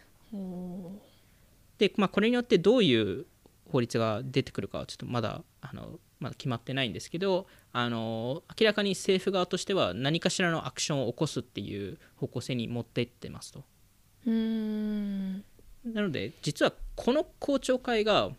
[1.79, 3.27] で、まあ、これによってどういう
[3.71, 13.65] 法律が出てくるかはちょっとまだあのまだ決まってないんですけどあの明らかに政府側としては何かしらのアクションを起こすっていう方向性に持っていってますと。
[14.27, 15.45] うーん
[15.85, 18.31] なので実はこの公聴会が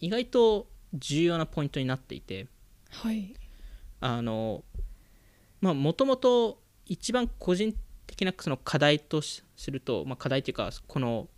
[0.00, 2.46] 意外と重要なポイントになっていて
[2.90, 3.34] はい。
[4.00, 4.62] あの
[5.60, 7.74] まあもともと一番個人
[8.06, 11.28] 的なその課題としすると、まあ、課題というかこの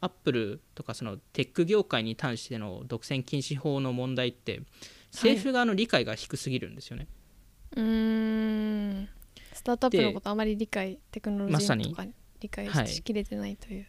[0.00, 4.62] アップルとかそのテック業界に対しての独占禁止法の問題って
[5.12, 7.06] 政府側の理解が低すぎるんですよね。
[7.76, 9.08] うーん。
[9.52, 12.04] スタートアップのことあまり理解テクノロジーとか
[12.40, 12.88] 理解はい。
[12.88, 13.86] しきれてないという、やっ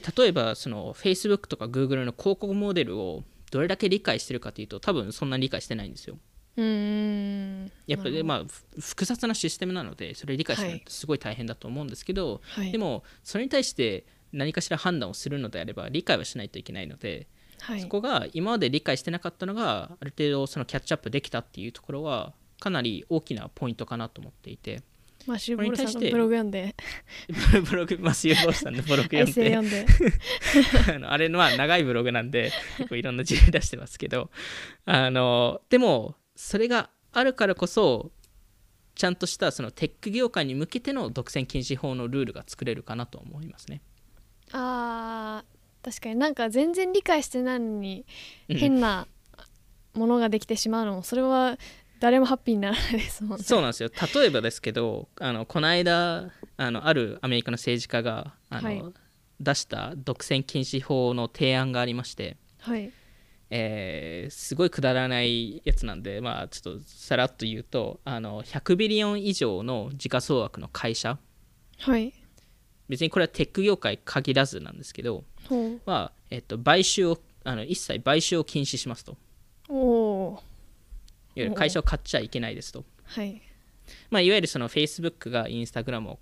[0.00, 6.18] ぱり例えばその Facebook とか Google の広告モデルをどれだけ理解してるかというと多分そんな理解してないんですよ。
[6.56, 7.72] うーん。
[7.86, 10.80] やっぱり、まあ、ふ複雑なシステムなのでそれ理解するのはい。
[10.80, 12.72] ってすごい大変だと思うんですけどはい。
[12.72, 17.28] でもそれに対して何かしら判断をするのであれば理解はしないといけないので、
[17.60, 17.80] はい。
[17.80, 24.82] そこが今まで理解してなかったのがある程度そのキャッチアップできたっていうところはかなり大きなポイントかなと思っていて
[25.26, 26.74] まあシューボールさんのブログ読んで。
[27.70, 29.54] ブログマスユーボーさんのブログ読んで。
[29.54, 29.86] 読んで。
[30.94, 34.30] あのあれのは長いブログなんで結構いろんな事例出してますけど。
[34.84, 38.10] あのでもそれがあるからこそ
[38.94, 43.80] ちゃんとしたそのテック業界に向けての独占禁止法のルールが作れるかなと思いますね。
[44.52, 48.06] あー確かになんか全然理解してないのに
[48.48, 48.56] うん。
[48.56, 49.06] 変な
[49.94, 51.56] ものができてしまうのもそれは
[52.00, 53.44] 誰もハッピーにならないですもんね。
[53.44, 53.90] そうなんですよ。
[54.14, 58.84] 例えばですけどあのこの間あのあるアメリカの政治家があの、はい。
[59.40, 62.92] 出した独占禁止法の提案がありまして、はい。
[63.50, 71.18] えーすごいくだらないやつなんで、まあ、ちょっとさらっと言うとあの100ビリオン以上の時価総額の会社。
[71.78, 72.12] はい。
[72.88, 79.12] 別にこれはテック業界限らずなんですけどほは、えっと、買収をあの一切買収を禁止しますと。
[79.12, 79.16] う
[79.68, 80.13] おー
[81.36, 83.40] いわゆる会社を買っちゃいけないですと、はい。
[84.10, 86.18] まあ、いわゆるその Facebook が Instagram を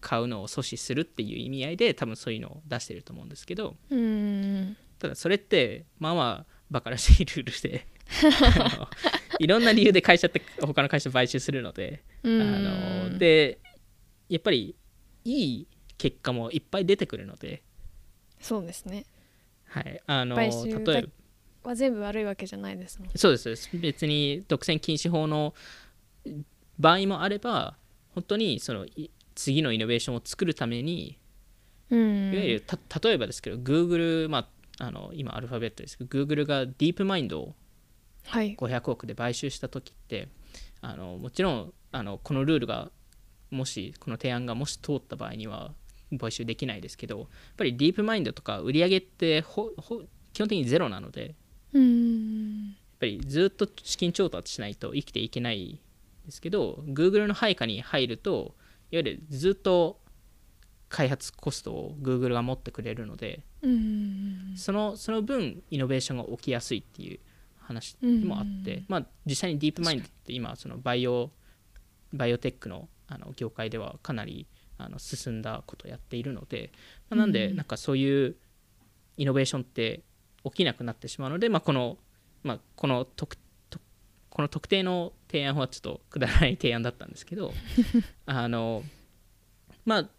[0.00, 3.76] 買うのを阻止するっていう意味合いで多分そういうのを出してると思うんですけど。
[3.90, 4.76] うーん。
[4.98, 7.86] ただそれってまあまあバカらしいルールで。
[9.40, 12.02] いろんな理由で会社って他の会社を買収するので。
[12.24, 13.58] あので
[14.28, 14.74] やっぱり
[15.24, 15.68] いい
[15.98, 17.62] 結果もいっぱい出てくるので、
[18.40, 19.04] そうですね。
[19.66, 21.08] はい、あの例えば
[21.68, 23.08] は全部悪いわけじゃないですもん。
[23.14, 23.76] そうです。
[23.76, 25.54] 別に独占禁止法の
[26.78, 27.76] 場合もあれば
[28.14, 31.18] 本当にそのい次のイノベーションを作るために
[31.90, 32.32] うん。
[32.32, 34.48] いわゆるた例えばですけど Google、ま
[34.78, 37.54] あ、あの今アルファベットですけど Google がディープマインドを
[38.26, 38.56] はい。
[38.56, 40.28] 500億で買収した時って
[40.80, 42.90] あのもちろんあのこのルールが
[43.50, 45.72] もしこの提案がもし通った場合には
[46.18, 50.02] 買収できないですけどやっぱりディープマインドとか売り上げってほほ
[50.32, 51.34] 基本的にゼロなので
[51.72, 52.68] うん。
[52.68, 55.80] やっぱりずっと資金調達しないと生きていけない
[56.24, 58.54] ですけど Google の配下に入ると
[58.90, 60.00] いわゆるずっと
[60.88, 64.54] 開発コストを Google が持ってくれるのでうん。
[64.56, 67.20] そのその分イノベーションが起きやすいっていう
[67.58, 68.84] 話もあって、うん。
[68.88, 71.30] まあ、実際にディープマインドって今そのバイオ
[72.12, 74.46] バイオテックのあの業界ではかなり
[74.78, 76.72] あの進んだことをやっているので、
[77.08, 77.56] まあなんでうん。
[77.56, 78.36] なんかそういう
[79.16, 80.02] イノベーションって
[80.50, 81.98] 起きなくなってしまうので、まあ、この、
[82.42, 83.36] まあ、この特
[83.70, 83.84] 特
[84.30, 87.52] この特定の提案はちょっとくだらない提案だったんですけど
[88.26, 88.84] あの
[89.84, 90.10] まあ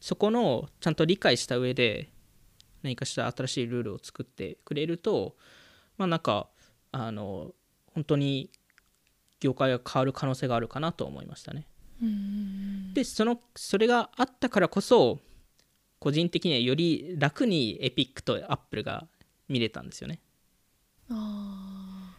[0.00, 2.10] そこのちゃんと理解した上で
[2.82, 5.36] 何かしら新しいルールを作ってくれると
[5.96, 6.48] まあなんか
[6.92, 7.54] あの
[7.94, 8.50] 本当に
[9.40, 11.66] 業界が変わる可能性があるかなと思いましたね。
[12.02, 15.20] うんでそのそれがあったからこそ
[15.98, 19.08] 個人的にはより楽にエピックとアップルが
[19.48, 20.20] 見れたんですよね。
[21.10, 22.14] あ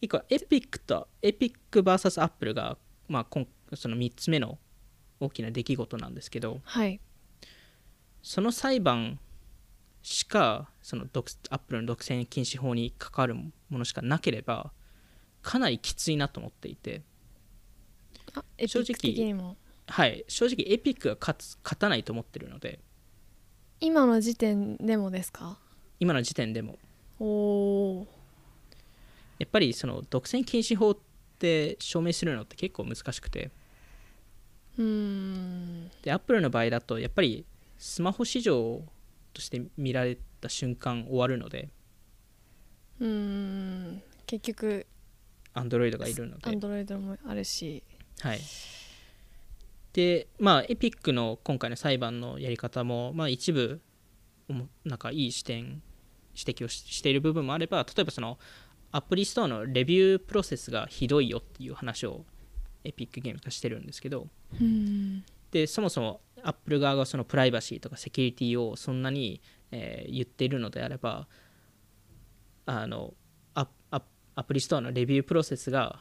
[0.00, 2.76] 以降エピックとエピック VS アップルが、
[3.08, 4.58] まあ、今その3つ目の
[5.20, 7.00] 大きな出来事なんですけどーはい。
[8.22, 9.18] その裁判
[10.02, 14.72] しかその独アップルの独占禁止法に関わるものしかなければ
[15.42, 17.02] かなりきついなと思っていて
[18.66, 19.14] 正直
[19.86, 20.24] はい。
[20.28, 22.80] 正直エピックが勝つ勝たないと思ってるので。
[23.80, 25.58] 今の時点でもですか？
[26.02, 26.80] 今の時点でも。
[27.20, 27.24] お
[28.00, 28.06] お
[29.38, 30.98] やっぱりその独占禁止法っ
[31.38, 33.52] て証明するのって結構難しくて。
[34.78, 35.90] うーん。
[36.02, 37.46] でアップルの場合だとやっぱり
[37.78, 38.82] スマホ市場
[39.32, 41.68] として見られた瞬間終わるので。
[42.98, 44.02] うーん。
[44.26, 44.84] 結局
[45.54, 46.50] アンドロイドがいるので。
[46.50, 47.84] アンドロイドもあるし。
[48.18, 48.40] はい。
[49.92, 53.80] でまあエピックの今回の裁判のやり方も、まあ、一部
[54.84, 55.80] なんかいい視点
[56.34, 58.38] 指摘をししている部分もあれば例えばその
[58.90, 62.24] アプリストアのレビュープロセスがひどいよっていう話を
[62.84, 65.24] エピックゲームがしてるんですけどうーん。
[65.50, 71.26] でそもそもアップル側がそのプライバシーとかセキュリティをそんなに、えー言っているのであれば
[72.66, 73.14] あの
[73.54, 74.02] アア
[74.34, 76.00] アプリストアのレビュープロセスが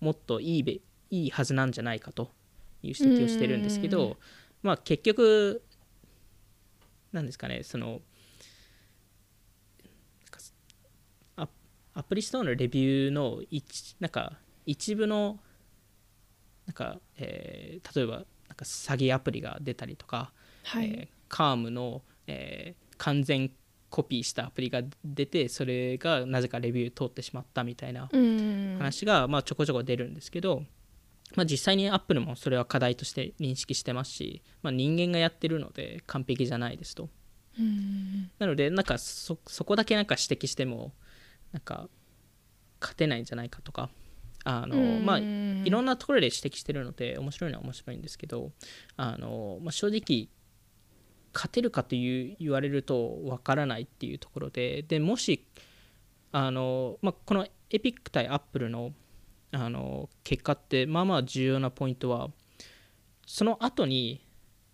[0.00, 0.72] もっといいべ
[1.10, 2.30] いいはずなんじゃないかと
[2.82, 3.92] いう指摘をしてるんですけうん。
[3.92, 4.16] ど
[4.62, 5.62] まあ結局
[7.12, 8.00] なんですかねそのなん
[10.30, 10.38] か
[11.96, 14.34] アアプリストアのレビューの一なんか
[14.66, 15.38] 一部の
[16.66, 18.24] なんか、えー例えばなん
[18.56, 20.32] か詐欺アプリが出たりとか、
[20.64, 23.50] はい、えーカームの、えー完全
[23.90, 28.08] コピーしたアプリが出てそれがなぜかレビュー通ってしまったみたいな
[28.78, 30.62] 話が、まあ、ちょこちょこ出るんですけど、
[31.34, 37.08] まあ、実際にアップルもそれは課題として認識してますし、まあ、人間がやってるので完璧じゃないですと。
[38.38, 40.92] なのでなんかそそこだけなんか指摘しても
[41.52, 41.88] なんか
[42.80, 43.90] 勝てないんじゃないかとか
[44.44, 48.52] あの、まあ、いろんなところで指摘してるので面白いのは面白いんですけど
[48.96, 50.28] あの、まあ、正直
[51.34, 55.44] 勝てるかという言われるとわからないっていうところででもし
[56.32, 58.92] あの、まあ、このエピック対アップルの
[59.52, 62.28] あの結果ってまあまあ重要なポイントは
[63.26, 64.26] その後に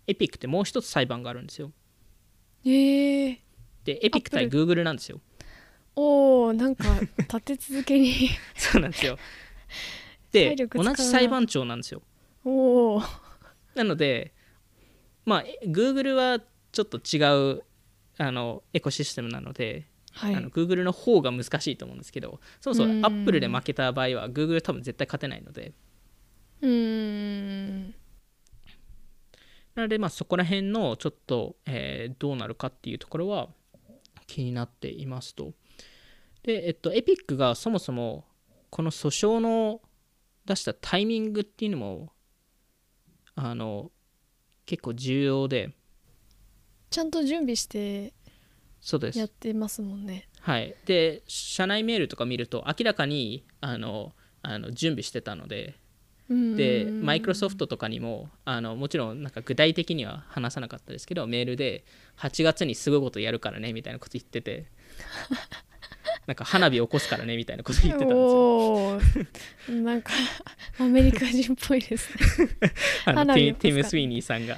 [0.07, 1.71] エピックってもう一つ裁判があるんですよ。
[2.65, 3.37] えー、
[3.85, 5.19] でエピック対アップ Google なんですよ
[5.95, 8.29] おおなんか 立て続けに。
[8.55, 9.17] そうなんですよ。
[10.31, 12.01] で同じ裁判長なんですよ。
[12.43, 13.01] おお
[13.75, 14.33] なので
[15.25, 16.39] まあ Google は
[16.71, 17.19] ちょっと違
[17.57, 17.63] う
[18.17, 20.35] あのエコシステムなので、はい。
[20.35, 25.73] あの Google の方が難しいと思うんですけどそもそうもん Apple で負けた場合は Google 多分絶対勝てないので。
[26.61, 27.95] うーん。
[29.75, 33.49] なのでまあそこら辺のちょっと、えーどうなるかっていうところは
[34.27, 35.53] 気になっていますと
[36.43, 38.25] でえっとエピックがそもそも
[38.69, 39.81] この訴訟の
[40.45, 42.11] 出したタイミングっていうのも
[43.35, 43.91] あの
[44.65, 45.71] 結構重要で。
[46.89, 48.13] ちゃんと準備して
[48.79, 49.17] そうです。
[49.19, 50.27] やってますもんね。
[50.41, 55.79] はい、で社内メールとか見ると明らかにあのあの準備してたので。
[56.29, 61.83] でマイクロソフトとかにもあのもちろんなんか具体的には話さなかったですけどメールで
[62.17, 64.67] 8月にすごいことやるからねみたいなこと言ってて
[66.27, 69.81] なんか花火起こすからねみたいなこと言ってたんですよ。
[69.81, 70.13] なんか
[70.79, 72.49] アメリカ人っぽいですね。
[73.05, 74.57] あのティム・スウィーニーさんが。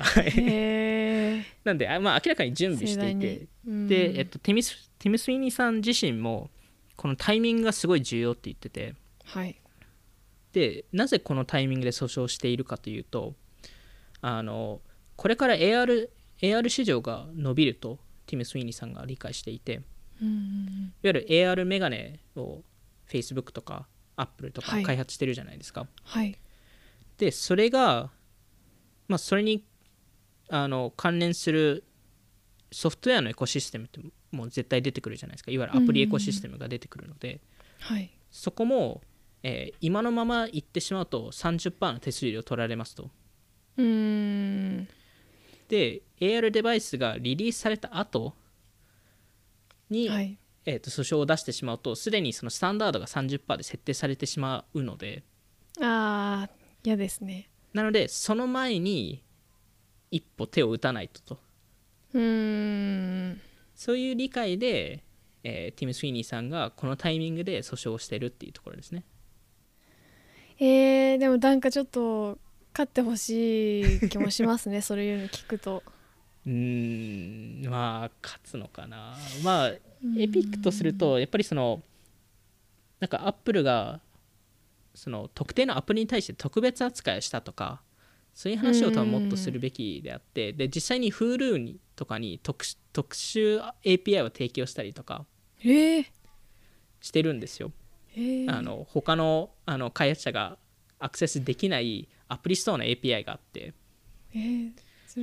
[1.64, 6.50] なんで、あまあ、明らかに準備していて、で、えっと、ティムスティム・スウィーニーさん自身も
[6.96, 8.96] このタイミングがすごい重要って言ってて。
[9.24, 9.56] はい。
[10.56, 13.34] でなぜこのタイミングで訴訟しているかというと
[14.22, 14.80] あの
[15.18, 16.10] これから AR,
[16.42, 19.82] AR 市場が伸びるとティム・スウィーニーさんが理解していて
[20.22, 22.64] いわうんゆる AR メガネを
[23.10, 24.82] Facebook とか Apple とはい。
[24.84, 26.38] か開発してるじゃないですか、はい。
[27.18, 28.12] でそれが
[29.08, 29.64] まあそれに
[30.50, 31.84] あの関連する
[32.72, 34.00] ソフトウェアのエコシステムって
[34.32, 35.52] もう絶対出てくるじゃないですか。
[35.52, 37.40] いわゆるアプリエコシステムが出てくるので、
[37.80, 38.10] はい。
[38.32, 39.02] そこも、
[39.44, 43.10] えー今のまま行ってしまうと30%の手数料取られますと。
[43.78, 43.86] うー
[44.82, 44.88] ん。
[45.70, 48.34] で AR デバイスがリリースされた後
[49.90, 50.38] に、はい。
[50.66, 55.24] えー、と訴訟を出してしまうとすでにそのスタンダードが30%で設定されてしまうので。
[55.80, 56.50] あー
[56.84, 57.50] 嫌ですね。
[57.74, 59.24] なのでその前に
[60.12, 61.40] 一歩手を打たないとと。
[62.14, 63.42] うーん。
[63.76, 65.04] そういう理解で、
[65.44, 69.04] えーティム・スウィーニーさんがこのタイミングで訴訟をしてるっていうところですね。
[70.58, 72.38] えー、でもなんかちょっと
[72.74, 75.84] 勝ってほしい気もしますね そういうの聞くと
[76.46, 79.16] うーんまあ勝つのかな。
[79.44, 81.82] まあエピックとするとやっぱりその
[83.00, 84.00] なんかアップルが
[84.94, 87.82] その特定のアプリに対して特別扱いをしたとか
[88.34, 95.26] そういう話を多分もっとするべきであってで実際に Hulu にとかに特殊特殊 API を提供したりとか
[95.62, 96.06] えー、
[97.02, 97.72] してるんですよ。
[98.16, 100.58] えー、あの他のあの開発者が
[101.00, 103.74] アクセスできないアプリストアの API があって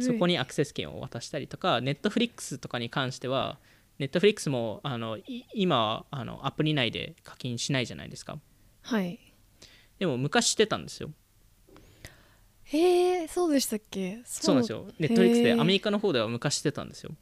[0.01, 3.59] そこにアクセス権を渡したりとか、ネットフリックスとかに関しては、
[3.99, 8.39] ネットフリックスもあのい今はあのアプリ内で課金しないじゃないですか。
[8.83, 9.19] はい
[9.99, 11.11] でも昔してたんですよ。
[12.73, 14.23] えー、そうでしたっけ？
[14.25, 14.87] そうなんですよ。
[14.99, 17.13] ネットフリックスでアメリカの方では昔してたんですよ。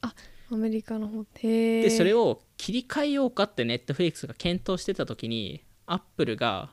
[0.53, 6.71] アメリカの方へーで、それを切り替えようかってネットフリックスが検討してた時に、アップルが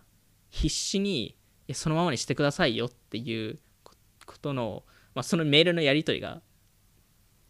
[0.50, 1.36] 必死に
[1.74, 3.94] そのままにしてくださいよっていうこ
[4.26, 4.84] ことの、
[5.18, 6.44] まあ、そのメールのやり取りが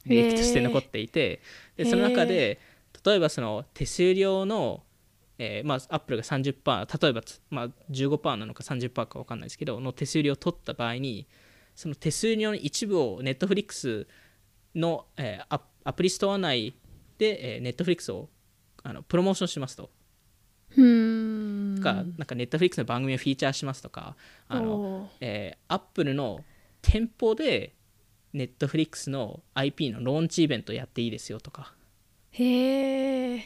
[0.05, 1.41] 履歴として残っていて、
[1.75, 2.59] でその中で
[3.05, 4.83] 例えばその手数料の、
[5.37, 11.27] えーまあ、アップルが30%例えばつ、まあ、15%なのか30%か分かんないですけどの手数料を取った場合に
[11.75, 14.07] その手数料の一部をネットフリックス
[14.73, 16.73] の、えーアアプリストア内
[17.17, 18.29] で、えーネットフリックスを
[18.81, 19.89] あのプロモーションしますと。
[20.77, 21.81] うーん。
[21.81, 24.15] か、なんかネットフリックスの番組をフィーチャーしますとか
[24.47, 26.43] あの、えー、アップルの
[26.87, 27.73] 店舗で
[28.31, 31.73] ネットフリックスの IP のローンチイベントやっていいですよとか。
[32.31, 33.43] へえ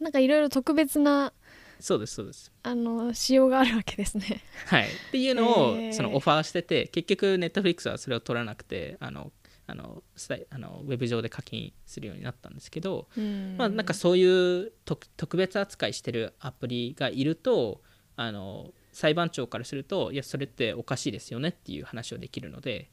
[0.00, 1.32] なんかいろいろ特別な
[1.78, 2.50] そうですそうです。
[2.62, 4.42] あの仕様があるわけですね。
[4.66, 9.30] はい、っていうのをそのオファーしてて結局ネットフリックスはそれを取らなくてあの
[9.66, 10.02] あの
[10.50, 13.56] あのウェブ上で課金するようになったんですけど、うん。
[13.58, 17.82] まあ、なんかそういう特特別扱いしてるアプリがいると
[18.16, 22.90] あの裁判長からするといやそれっておかしいですよねっていう話をできるので、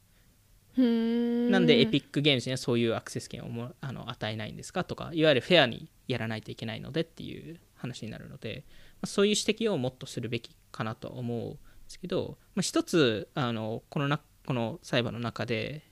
[0.76, 8.64] なんでエピックゲームズにはそういうアクセス権をもあの与えないんですかとかいわゆるフェアにやらないといけないのでっていう話になるので、
[9.00, 15.82] まあ、そういう指摘をもっとするべきかなとは思うんですけど、まあ、一つあのこのなこの裁判の中で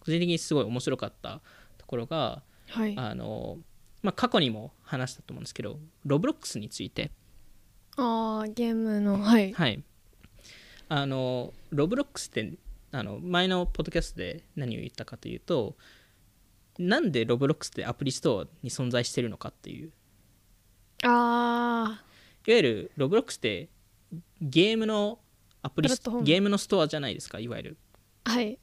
[0.00, 1.40] 個人的にすごい面白かった
[1.78, 2.42] ところが
[2.72, 2.94] はい。
[2.96, 3.58] あの、
[4.02, 7.10] まあ、過去にも話したと思うんですけどロブロックスについて、
[7.96, 9.52] あーゲームのはい。
[9.52, 9.82] はい、
[10.88, 12.52] あのロブロックスって
[12.90, 15.76] あの前のポッドキャストで何を言ったかというと
[16.78, 19.92] なんでロブロックスってアプリストアに存在してるのかっていう。
[21.04, 22.02] あ
[22.46, 23.68] いわゆるロブロックスって
[24.40, 25.18] ゲームの
[25.62, 27.76] アプリゲームのストアじゃないですかいわゆる。
[28.24, 28.58] ーはい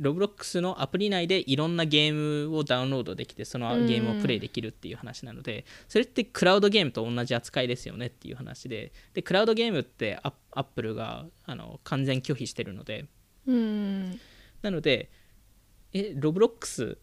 [0.00, 13.04] ロブロックスのアプリ内でいろんなゲームをダウンロードできてそのゲームをプレイできるっていう話なのでそれってクラウドゲームと同じ扱いですよねっていう話ででクラウドゲームってアアップルがあの完全拒否してるので
[13.46, 14.20] うん。
[14.62, 15.10] なので
[15.92, 16.98] えロブロックス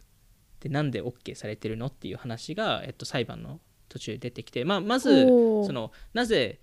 [0.57, 6.59] ってなんで OK されてるのっていう話が、えっと、裁判の途中で出てきて、まあ、まずそのなぜ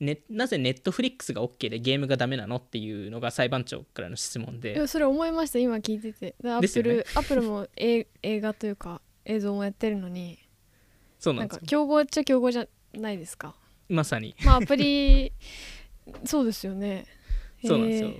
[0.00, 4.74] ね、なぜネットフリックスが OK でゲームがダメなのっていうのが裁判長からの質問で。
[4.74, 5.58] いやそれ思いました。
[5.58, 6.36] 今聞いてて。
[6.40, 7.04] でアップル、ね。
[7.14, 10.38] アップルも映映画というか映像もやってるのに。
[11.18, 11.60] そうなんですよ。
[11.60, 13.56] か競合っちゃ競合じゃないですか。
[13.88, 14.36] まさに。
[14.44, 15.32] まあアプリ
[16.24, 17.06] そうですよね。
[17.64, 18.10] そうなんですよ。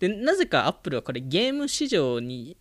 [0.00, 2.56] でなぜかアップルはこれゲーム市場に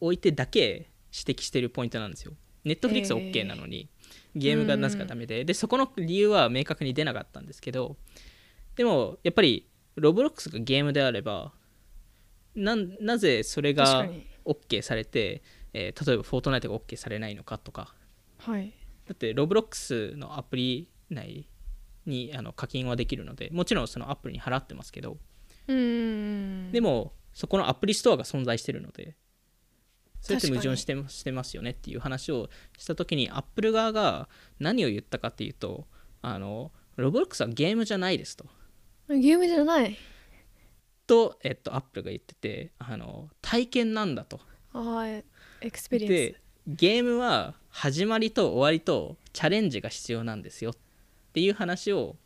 [0.00, 2.32] おいてだけ指摘してるポイントなんですよ。
[2.64, 3.88] ネットフリックスは OK なのに、
[4.34, 5.44] ゲームがなぜかダメで。
[5.44, 7.96] でそこの理由は明確に出なかったんですけど
[8.76, 11.52] でもやっぱりロブロックスがゲームであれば
[12.54, 14.06] なんなぜそれが
[14.44, 17.94] OK されて、えー例えばフォートナイトが OK されないのかとか。
[18.38, 18.72] はい。
[19.06, 21.48] だってロブロックスのアプリ内
[22.06, 25.18] にあの課金はできるのでもちろんそのアップルに払ってますけど。
[25.68, 26.72] うーん。
[26.72, 29.16] でもそこのアプリストアが存在してるので
[30.20, 32.48] それって矛盾してしてますよねっていう話を
[32.78, 35.86] した時にアップル側が何を言ったかっていうと
[36.22, 38.46] あのロブロックスはゲームじゃないですと。
[39.08, 39.96] ゲームじゃない。
[41.06, 44.40] と、えっと、アップルが言っててあの体験なんだと。
[44.72, 45.24] ああエ
[45.70, 46.12] クスペリエンス。
[46.12, 50.74] でゲームは始まりと終わりとチャレンジが必要なんですよっ
[51.32, 52.16] ていう話を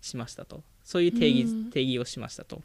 [0.00, 0.62] しましたと。
[0.84, 1.70] そういう定義うん。
[1.70, 2.62] 定義をしましたと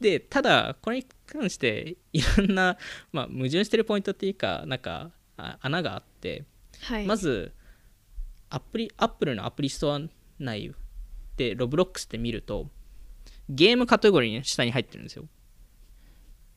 [0.00, 2.76] でただこれに関していろんな、
[3.12, 7.06] まあ、矛盾してるポイントっていうかなんかあ穴があってーはい。
[7.06, 7.52] まず
[8.50, 10.00] アプリアップルのアプリストア
[10.38, 10.74] 内
[11.36, 12.66] でロブロックスって見ると
[13.48, 15.24] ゲームカテゴリーの下に入ってるんですよ。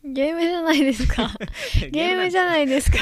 [0.04, 1.32] ゲームじゃないですか。
[1.92, 2.98] ゲームじゃいないですか。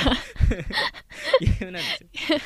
[1.41, 1.88] ゲームなんで
[2.18, 2.39] すよ。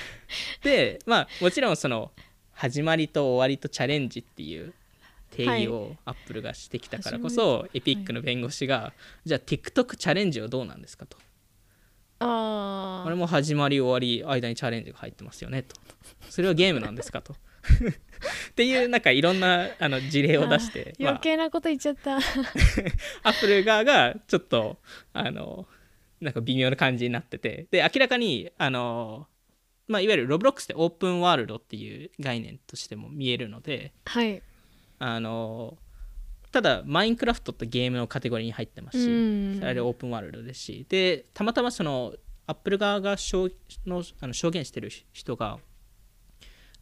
[0.63, 2.11] でまあもちろんその
[2.53, 4.73] 始まりと終わりとチャレンジっていう
[5.31, 8.93] 定義をアップルがしてきたからこそ、エピックの弁護士が、
[9.25, 11.17] じゃあ TikTok チャレンジはどうなんですかと。
[12.19, 15.75] ああこれも始まり終わり間にチャレンジが入ってますよねと。
[16.29, 17.33] それはゲームなんですかと。
[17.33, 22.17] っていうなんかいろんなあの事例を出して、ま 余計なこと言っちゃった。
[22.17, 22.19] あ、
[23.23, 24.79] アップル側がちょっと
[25.13, 25.67] あの
[26.19, 27.67] なんか微妙な感じになってて。
[27.69, 29.27] で明らかにあの、
[29.87, 34.41] まあ、いわゆるロブロックスってオープンワールドっていう概念としても見えるのではい
[34.99, 35.77] あの
[36.51, 39.63] ただマインクラフトってゲームのカテゴリーに入ってますし、うん。
[39.63, 40.85] あれオープンワールドですし。
[40.89, 42.13] でたまたまその
[42.45, 43.53] アップル側が証
[43.85, 45.59] の、あの証言してる人が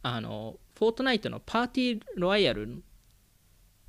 [0.02, 2.82] あのフォートナイトのパーティーロワイヤル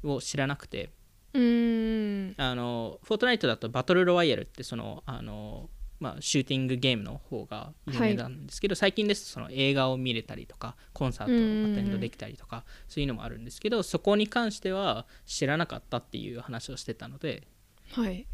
[0.03, 0.89] を知らなくて。
[1.33, 5.69] あのフォートナイトだとバトルロワイヤルってそのあの、
[5.99, 17.47] まあ、シューティングゲームの方が有名なんですけど、最近ですとその映画を見れたりとかコンサートをアテンドできたりとかそういうのもあるんですけどそこに関しては知らなかったっていう話をしてたので
[17.91, 18.27] はい。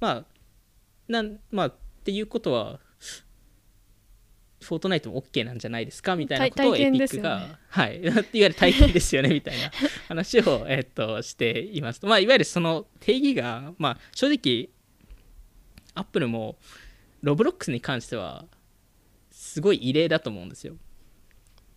[0.00, 0.24] まあ
[1.08, 2.80] なんまあっていうことは
[4.60, 7.28] フォートナイトも OK なんじゃないですかみたいなことを体エピック験ですよね。
[7.28, 9.70] が、はい、 いわゆる体験ですよねみたいな
[10.08, 12.04] 話を、えっと、しています。
[12.04, 14.70] まあ、いわゆるその定義が、まあ、正直
[15.94, 16.58] アップルも
[17.22, 18.44] ロブロックスに関しては
[19.30, 20.76] すごい異例だと思うんですよ。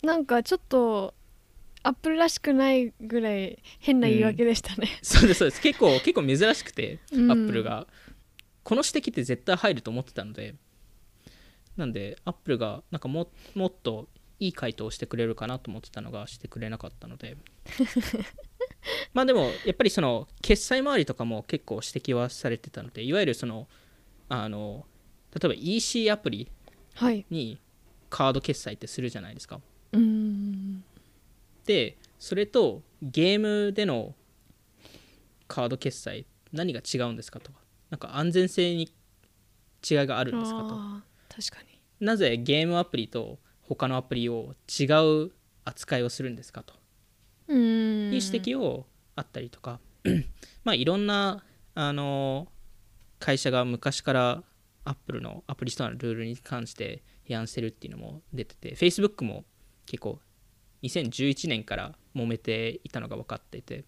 [0.04, 1.14] なんかちょっと
[1.84, 5.62] アップルらしくないぐらい変な言い訳でしたね、そうですそうです。
[5.62, 7.32] 結構結構珍しくて、うん。
[7.32, 7.88] アップルが。
[8.64, 10.56] この指摘って絶対入ると思ってたので
[11.78, 14.08] なんでアップルがなんかももっと
[14.40, 17.38] いい回答をしてくれるかなと思ってたのがしてくれなかったので。
[19.14, 23.68] まあでもやっぱりその決済周りとかも結構指摘はされてたのでいわゆるその
[24.28, 24.86] あの
[25.34, 26.50] 例えば EC アプリ
[26.96, 27.26] はい。
[27.30, 27.60] に
[28.10, 29.60] カード決済ってするじゃないですか。
[29.94, 30.84] うーん。
[31.66, 34.14] でそれとゲームでの
[35.48, 37.60] カード決済何が違うんですかとか。
[37.90, 38.84] なんか安全性に
[39.90, 40.68] 違いがあるんですかと。
[41.42, 41.80] 確かに。
[42.00, 44.86] なぜゲームアプリと他のアプリを違
[45.26, 45.32] う
[45.66, 46.74] 扱いをするんですかと。
[47.50, 49.80] いう指摘をあったりとか。
[50.64, 51.44] まあいろんな
[51.76, 52.48] あの
[53.20, 54.44] 会社が昔から
[54.84, 59.46] アップルのアプリストアのルールに関して批判してるっていうのも出てて Facebook も
[59.86, 60.20] 結構
[60.84, 63.86] 2011年から揉めていたのが分かっていて。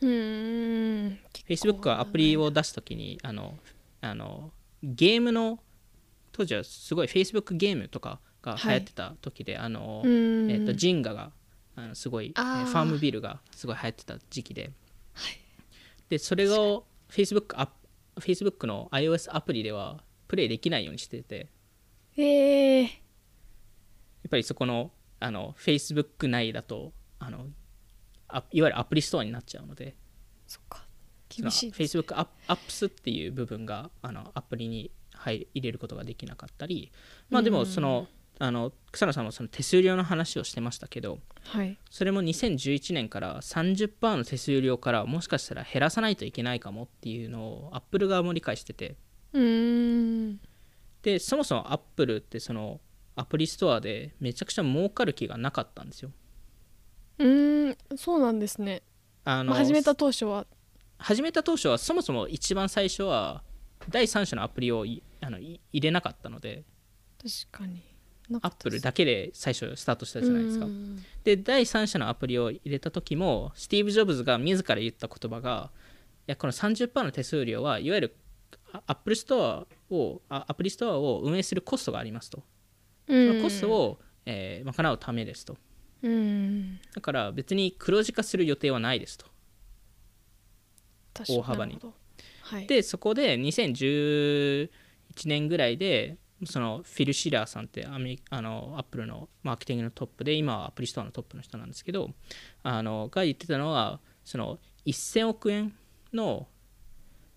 [0.00, 1.18] うーん
[1.48, 3.56] Facebook はアプリを出す時にあの
[4.00, 4.50] あの
[4.82, 5.60] ゲームの
[6.32, 11.30] 当時はすごい Facebook ゲームとかが流行ってた時で、あのうーんえっとジンガが
[11.76, 14.72] あのすごい、ファームビルがすごい流行ってた時期で、
[16.08, 17.72] でそれを Facebook, アップ
[18.20, 20.02] Facebook の iOS アプリでは
[20.32, 21.50] プレイできないようにしてて。
[22.16, 22.90] やえー、っ
[24.30, 27.48] ぱりそこのあの Facebook 内だとあの
[28.28, 29.94] あいわゆるアプリストアになっちゃうので。
[30.46, 30.86] そっか。
[31.28, 36.90] 厳しいフェイスブックアップスっていう部分があのアプリに入入れることができなかったり。
[37.28, 38.08] まあでもその,、
[38.38, 41.76] あの草野さんもその手数料の話をしてましたけどはい。
[41.90, 48.96] それも2011年から30%の手数料からもしかしたら減らさないといけないかもっていうのをアップル側も理解してて
[49.32, 50.40] うーん。
[51.02, 52.80] でそもそもアップルってその
[53.16, 56.10] アプリストアでめちゃくちゃ儲かる気がなかったんですよ。
[57.18, 57.76] うーん。
[57.96, 58.82] そうなんですね、
[59.24, 60.46] あのまあ、始めた当初は。
[60.98, 63.42] 始めた当初はそもそも一番最初は
[63.88, 66.64] 第三者のアプリをいあのい入れなかったので。
[67.20, 67.82] 確かに。
[68.40, 70.66] アップルだけで最初スタートしたじゃないですか。
[71.24, 75.70] で第三者のアプリを入れた時もスティーブ・ジョブズが自ら言った言葉が
[76.28, 78.16] いやこの30%の手数料はいわゆる
[78.72, 82.42] アップルストアをあアプリストアを運営するコストがありますと。
[83.06, 85.56] そのコストを、えー、賄うためですと。
[86.02, 89.26] うんだから別に黒字化する予定はないですと。
[91.28, 91.78] 大幅に
[92.42, 94.68] はいでそこで2011
[95.26, 102.10] 年ぐらいでそのフィル・シラーさんってアメリあのアップルのマーケティングのトップで今はアプリストアのトップの人なんですけど
[102.62, 105.74] あのが言ってたのはその1000億円
[106.12, 106.48] の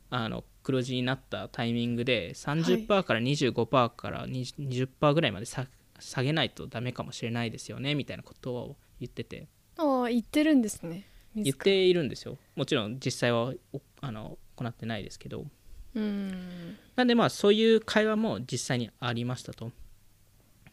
[0.09, 5.67] あの黒字になったタイミングで30%から25%から20 20%ぐらいまで下
[5.99, 9.47] 下げないとダメかもしれないですよねみたいなことを言ってて。
[9.77, 12.39] ああ言ってるんですね言っているんですよ。
[12.55, 15.45] もちろん実際はおあの行ってないですけど。
[15.93, 16.77] うん。
[16.95, 19.71] なんでまあそういう会話も実際にありましたと。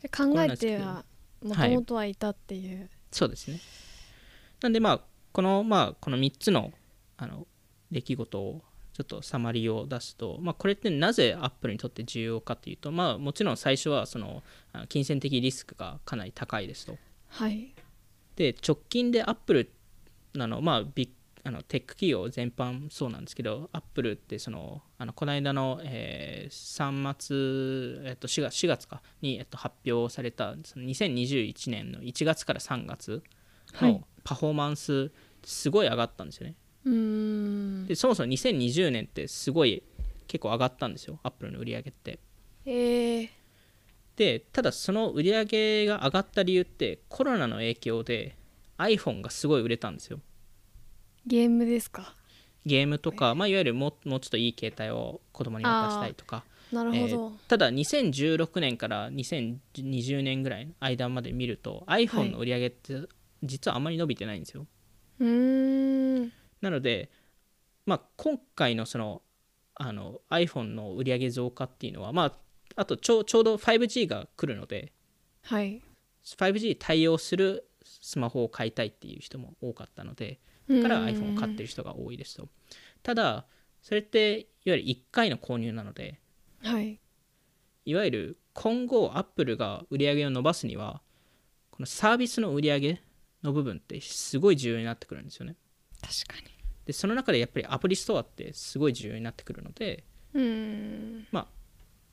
[0.01, 1.05] で考えては
[1.43, 3.61] もともとはいたっていう、そうですね。
[4.63, 5.01] なんでまあ
[5.33, 6.73] このまあこの3つの
[7.19, 7.47] あの
[7.91, 8.63] 出来事を
[8.93, 14.43] ちょっとサマリーを出すと、まあ、これってなぜアップルにとって重要かというと、まあ、もちろん最初はその
[14.89, 16.99] 金銭的リスクがかなり高いですと。
[17.29, 17.75] はい。
[18.37, 19.71] で直近でアップル
[20.35, 21.09] なのまあビッ
[21.45, 33.23] あのテック企業全般そうなんですけどアップルってそのあのこの間の、えー3月、えっと、4, 月4月かに、えっと、発表されたその2021年の1月から3月
[33.73, 33.93] はい。
[33.93, 35.11] のパフォーマンス
[35.45, 36.55] すごい上がったんですよね、
[36.85, 39.83] でそもそも2020年ってすごい
[40.27, 42.19] 結構上がったんですよアップルの売り上げって。
[42.65, 43.29] えー、
[44.17, 48.37] でただその売り上げが上がった理由ってコロナの影響で
[48.79, 50.21] iPhone がすごい売れたんですよ。
[51.27, 52.15] ゲームですか？
[52.65, 56.45] ゲームとか、まあ、いわゆるももうちょっといい携帯を子供に渡したいとか。
[56.73, 63.03] なるほど、えーただ2016年から2020年ぐらいの間まで見ると iPhone の売り上げって
[63.43, 64.67] 実はあんまり伸びてないんですよ、
[65.19, 66.33] うーん
[66.63, 67.11] なので、
[67.85, 69.23] まあ、今回のその
[69.75, 72.33] あの iPhone の売り上げ増加っていうのは、まあ、
[72.77, 74.93] あとちょちょうど 5G が来るので
[75.45, 75.83] はい、
[76.25, 82.49] 5G 対応するスマホを買いたいっていう人も多かったのでだから iPhone を買ってる人が多いですと。
[83.03, 83.47] ただ
[83.83, 86.21] それっていわゆる1回の購入なので
[86.63, 87.01] はい。
[87.85, 91.03] いわゆる今後アップルが売り上げを伸ばすには
[91.73, 93.03] このサービスの売り上げ
[93.43, 95.57] の部分ってすごい重要になってくるんですよね
[96.03, 96.53] 確かに。
[96.85, 101.27] でその中でやっぱりアプリストアってすごい重要になってくるのでうーん。
[101.31, 101.47] ま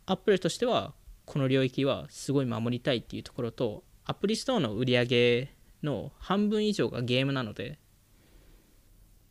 [0.05, 0.93] あアップルとしては
[1.25, 7.77] この領域はすごい守りたいっていうところとアプリストアの売り上げの半分以上がゲームなので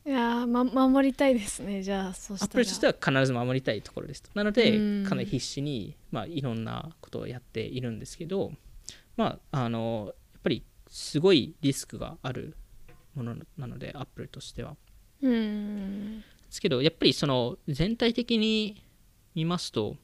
[0.07, 2.49] いやー、ま、守りたいですねじゃあそしたら。
[2.49, 4.31] アップルとしては必ず守りたいところですと。
[4.35, 5.05] なのでうん。
[5.05, 8.53] かなり必死に、まあ、いろんなことをやっているんですけど
[9.17, 12.57] まああのやっぱりすごいリスクがある
[13.19, 14.77] ものなのでアップルとしては。
[15.23, 16.21] うーん。
[16.21, 18.83] ですけどやっぱりその全体的に
[19.35, 19.97] 見ますと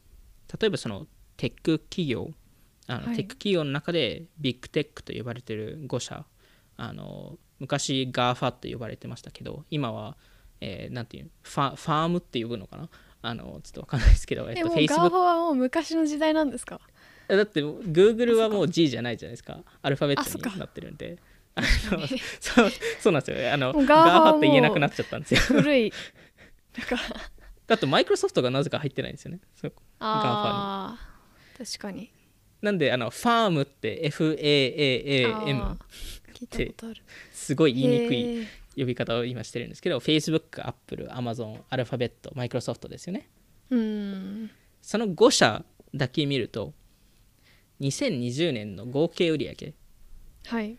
[0.60, 1.06] 例えばその
[1.36, 2.30] テック企業
[2.86, 3.16] あの、はい。
[3.16, 6.24] テック企業の中でビッグテックと呼ばれてる5社
[6.76, 10.16] あの昔 GAFA と呼ばれてましたけど今は、
[10.60, 12.88] えーなんていうファファームって呼ぶのかな？
[13.22, 16.80] あのちょっとわかんないですけど、えっと、えもうガー Facebook ファはもう昔の時代なんですか？
[17.28, 19.60] だって Google はもう G じゃないじゃないですか。
[19.80, 21.18] アルファベットになってるんで
[21.56, 22.06] あの
[22.40, 23.52] そうそうなんですよ。
[23.52, 25.40] あのもう GAFA は GAFA って言えなくなっちゃったんですよ。
[25.40, 25.92] 古い
[26.76, 26.96] なんか。
[27.66, 29.40] だってマイクロソフトがなぜか入ってないんですよね。
[29.54, 32.10] そうああ確かに。
[32.60, 37.02] なんであのファームって FAAAM あー聞いたことある。
[37.32, 38.46] すごい言いにくい
[38.76, 43.28] 呼び方を今してるんですけど Facebook、Apple、Amazon、アルファベット、マイクロソフトですよね。
[43.70, 44.50] うーん。
[44.82, 46.74] その5社だけ見ると
[47.80, 49.74] 2020年の合計売上
[50.46, 50.76] はい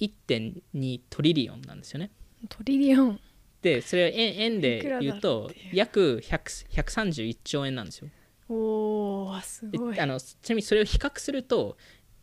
[0.00, 2.10] 1.2トリリオンなんですよね。
[2.48, 3.20] トリリオン。
[3.62, 8.08] でそれを円円で言うと約100 131兆円なんですよ。
[8.48, 9.98] おーすでごい。
[9.98, 11.76] あのちなみにそれを比較すると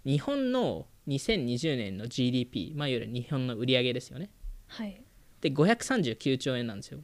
[0.05, 4.29] 日本の2020年の GDP、まあ、いわゆる日本の売り上げですよね。
[4.67, 5.01] はい。
[5.41, 6.99] で539兆円なんですよ。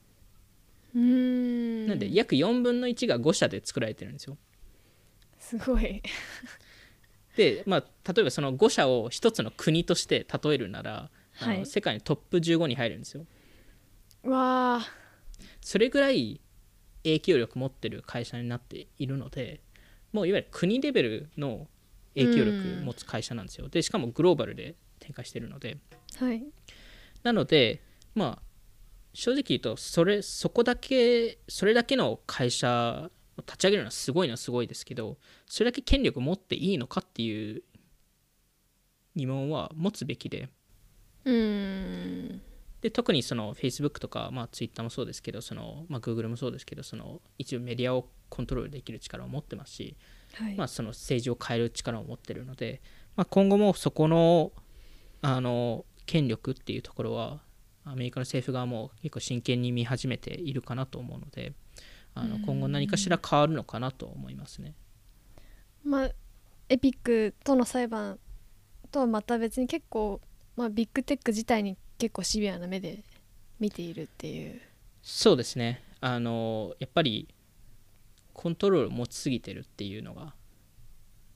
[0.95, 1.87] うーん。
[1.87, 4.37] なんで約4分の1が5社で作られてるんですよ。
[5.39, 6.01] すごい
[7.35, 11.65] で、まあ、例えばその5社を一つの国として例えるなら、はい。
[11.65, 13.25] 世界のトップ15に入るんですよ。
[14.23, 14.81] わあ。
[15.61, 16.41] それぐらい
[17.03, 19.61] 影響力持ってる会社になっているので
[20.11, 21.67] もういわゆる国レベルの
[22.15, 23.69] 影響力持つ会社なんですよ。
[23.69, 25.77] でしかもグローバルで展開してるので。
[26.17, 26.43] はい。
[27.23, 27.81] なので
[28.13, 28.41] まあ
[29.13, 35.17] 正直言うとそれそこだけそれだけの会社を立ち上げるのはすごいのはすごいですけど
[35.47, 37.63] それだけ権力を持っていいのかっていう
[39.15, 40.49] 疑問は持つべきで。
[41.25, 42.41] うん。
[42.81, 49.95] で特にその Facebook とか、まあ、Twitter もそうですけどその、まあ、Google もそうですけどその一応メディアをコントロールできる力を持ってますし、
[50.33, 52.81] はい、まあ、その政治を変える力を持ってるので、
[53.15, 54.51] まあ、今後もそこの
[55.21, 57.41] あの権力っていうところは
[57.85, 61.53] アメリカの政府側も結構真剣に見始めているかなと思うので
[62.13, 64.73] あの今後何かしら変わるのかなと思いますね。
[65.83, 66.09] まあ
[66.69, 68.19] エピックとの裁判
[68.91, 70.21] とはまた別に結構、
[70.55, 73.03] まあ、ビッグテック自体に結構シビアな目で
[73.59, 74.61] 見ているっていう。
[75.01, 75.83] そうですね。
[75.99, 77.27] あのやっぱり
[78.33, 80.33] コントロールを持ちすぎてるっていうのが。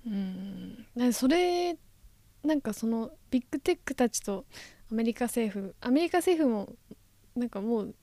[0.06, 0.86] うん。
[0.96, 1.78] なんかそれ
[2.44, 4.46] なんかそのビッグテックたちと
[4.92, 6.74] アメリカ政府アメリカ政府も
[7.36, 7.96] なんかもう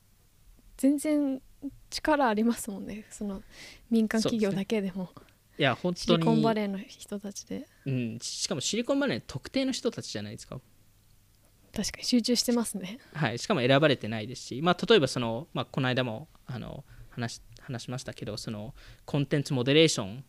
[0.77, 1.41] 全然
[1.90, 3.04] 力ありますもんね。
[3.10, 3.42] その
[3.90, 5.10] 民間企業だけでも。
[5.58, 6.18] いや本シ当に。
[6.20, 7.66] リコンバレーの人たちで。
[7.86, 10.60] うん、しかもシリコンバレーの特定の人たちじゃないですか。
[11.74, 12.04] 確かに。
[12.04, 12.98] 集中してますね。
[13.14, 20.24] はい、しかも選ばれてないですし、まあ、例えばその、まあ、この間もあの話し話しましたけどそのコンテンツモデレーション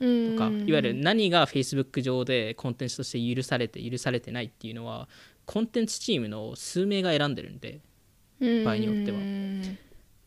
[0.00, 0.36] うん。
[0.36, 5.08] とかいわゆる何が Facebook 上でコンテンツとして許されて許されてないっていうのは
[5.44, 7.80] コンテンツチームの数名が選んでるんで
[8.64, 9.18] 場合によっては。
[9.18, 9.78] うん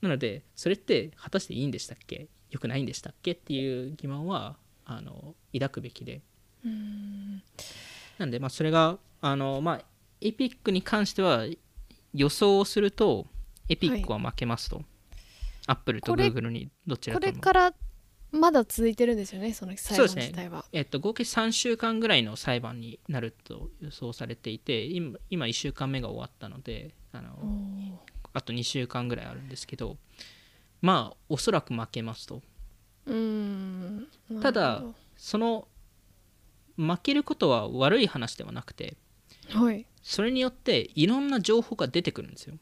[0.04, 2.28] なのでそれって果たしていいんでしたっけ？
[2.52, 3.32] 良くないんでしたっけ？
[3.32, 6.22] っていう疑問はあの抱くべきで。
[6.66, 7.42] うん。
[8.18, 9.82] なんでまあそれがあのまあ
[10.20, 11.46] エピックに関しては
[12.14, 13.28] 予想をすると
[13.70, 14.84] エピックは負けますと、
[15.68, 17.20] アップルとこれ Google にどちらも。
[17.22, 17.74] れから
[18.34, 28.02] まだ続いてるんですよねその裁判自体は、えっと、合計3週間ぐらいの裁判になると予想されていて今今1週間目が終わったのであの
[28.34, 29.98] あと2週間ぐらいあるんですけど
[30.82, 32.42] まあおそらく負けますと。
[33.06, 34.08] うん。
[34.42, 34.84] ただ
[35.18, 35.68] その
[36.78, 38.98] 負けることは悪い話ではなくて
[39.54, 39.86] どはい。
[40.02, 42.56] それによっていろんな情報が出てくるんですよ。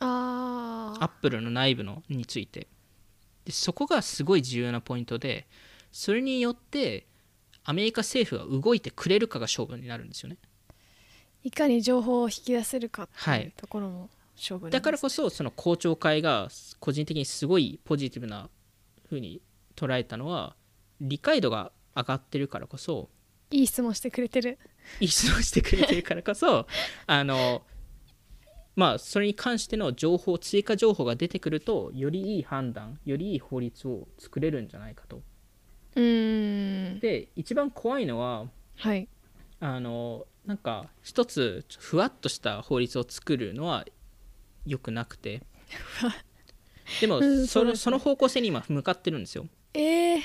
[0.00, 2.66] あアップルの内部のについて。
[3.44, 5.46] でそこがすごい重要なポイントで
[5.90, 7.06] それによって
[7.64, 10.36] アメリカ政府が動いてくれるかが勝負になるんですよね。
[11.44, 13.44] いかに情報を引き出せるかってはい。
[13.44, 14.00] いうところも。
[14.00, 14.70] 勝負なんです。
[14.70, 16.48] だからこそその公聴会が
[16.80, 18.48] 個人的にすごいポジティブな
[19.06, 19.42] 風に
[19.76, 20.56] 捉えたのは
[21.00, 23.08] 理解度が上がってるからこそ
[23.50, 24.58] いい質問してくれてる。
[25.00, 26.66] いい質問してくれてるからこそ
[27.06, 27.62] あの
[28.76, 35.22] まあそれに関しての情報追加情報が出てくるとよりいい判断よりいい法律を作れるんじゃないかと。
[35.96, 37.00] うーん。
[37.00, 39.08] で一番怖いのははい。
[39.60, 43.84] あのなんか一つふわっとした法律を作るのは
[44.70, 45.42] 良くなくて。
[47.00, 49.46] でもうんそのその方向性に今向かってるんですよ。
[49.74, 50.20] えー、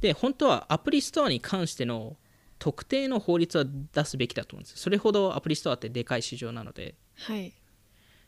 [0.00, 2.16] で本当はアプリストアに関しての
[2.58, 4.78] 特定の法律は出すべきだと思うんですよ。
[4.78, 6.94] それほどアプリストアってでかい市場なので。
[7.14, 7.52] はい。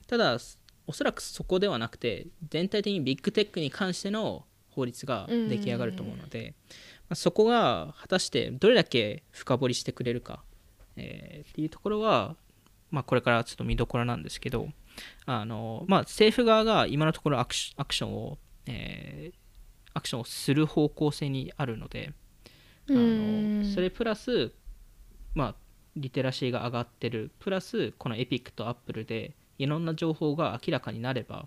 [0.06, 0.38] ただ
[0.86, 6.54] おそらくそこではなくて全体的にビッグテックに関しての法律が出来上がると思うので、
[7.08, 10.42] まあそこが果たしてどれだけ深掘りしてくれるか、
[10.96, 12.36] えーっていうところは、
[12.90, 14.68] まあ、これからちょっと見どころなんですけど
[15.26, 19.38] あの、まあ、政府側が今のところアクションを、えー
[19.98, 22.12] アクションをする方向性にあるので
[22.88, 24.52] あのそれプラス、
[25.34, 25.54] まあ、
[25.96, 27.30] リテラシーが上がってる。
[27.38, 31.46] プラスこのエピックとアップルでいろんな情報が明らかになれば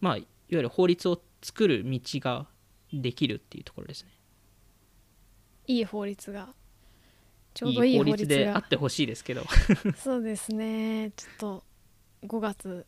[0.00, 2.46] まあいわゆる法律を作る道が
[2.92, 4.10] できるっていうところですね。
[5.66, 6.48] いい法律が。
[7.54, 9.44] ちょうどいい法律でがあってほしいですけど。
[9.96, 11.12] そうですね。
[11.16, 11.64] ちょっと
[12.24, 12.86] 5月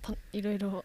[0.00, 0.84] たいろいろ。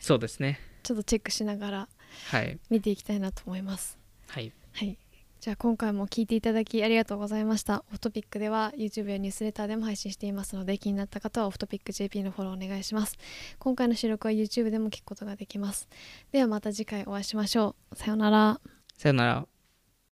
[0.00, 0.60] そうですね。
[0.82, 1.88] ちょっとチェックしながら
[2.30, 2.58] はい。
[2.70, 3.98] 見ていきたいなと思います。
[4.28, 4.52] はい。
[4.72, 4.98] はい。
[5.40, 7.84] じゃあ今回も聞いていただきありがとうございました。
[7.90, 13.16] オフトピックでは YouTube やニュースレターでも配信していますので気になった方はオフトピック JP のフォローお願いします。
[13.58, 15.88] 今回の収録は YouTube でも聞くことができます。
[16.32, 17.96] ではまた次回お会いしましょう。
[17.96, 18.60] さようなら。
[18.96, 19.57] さよなら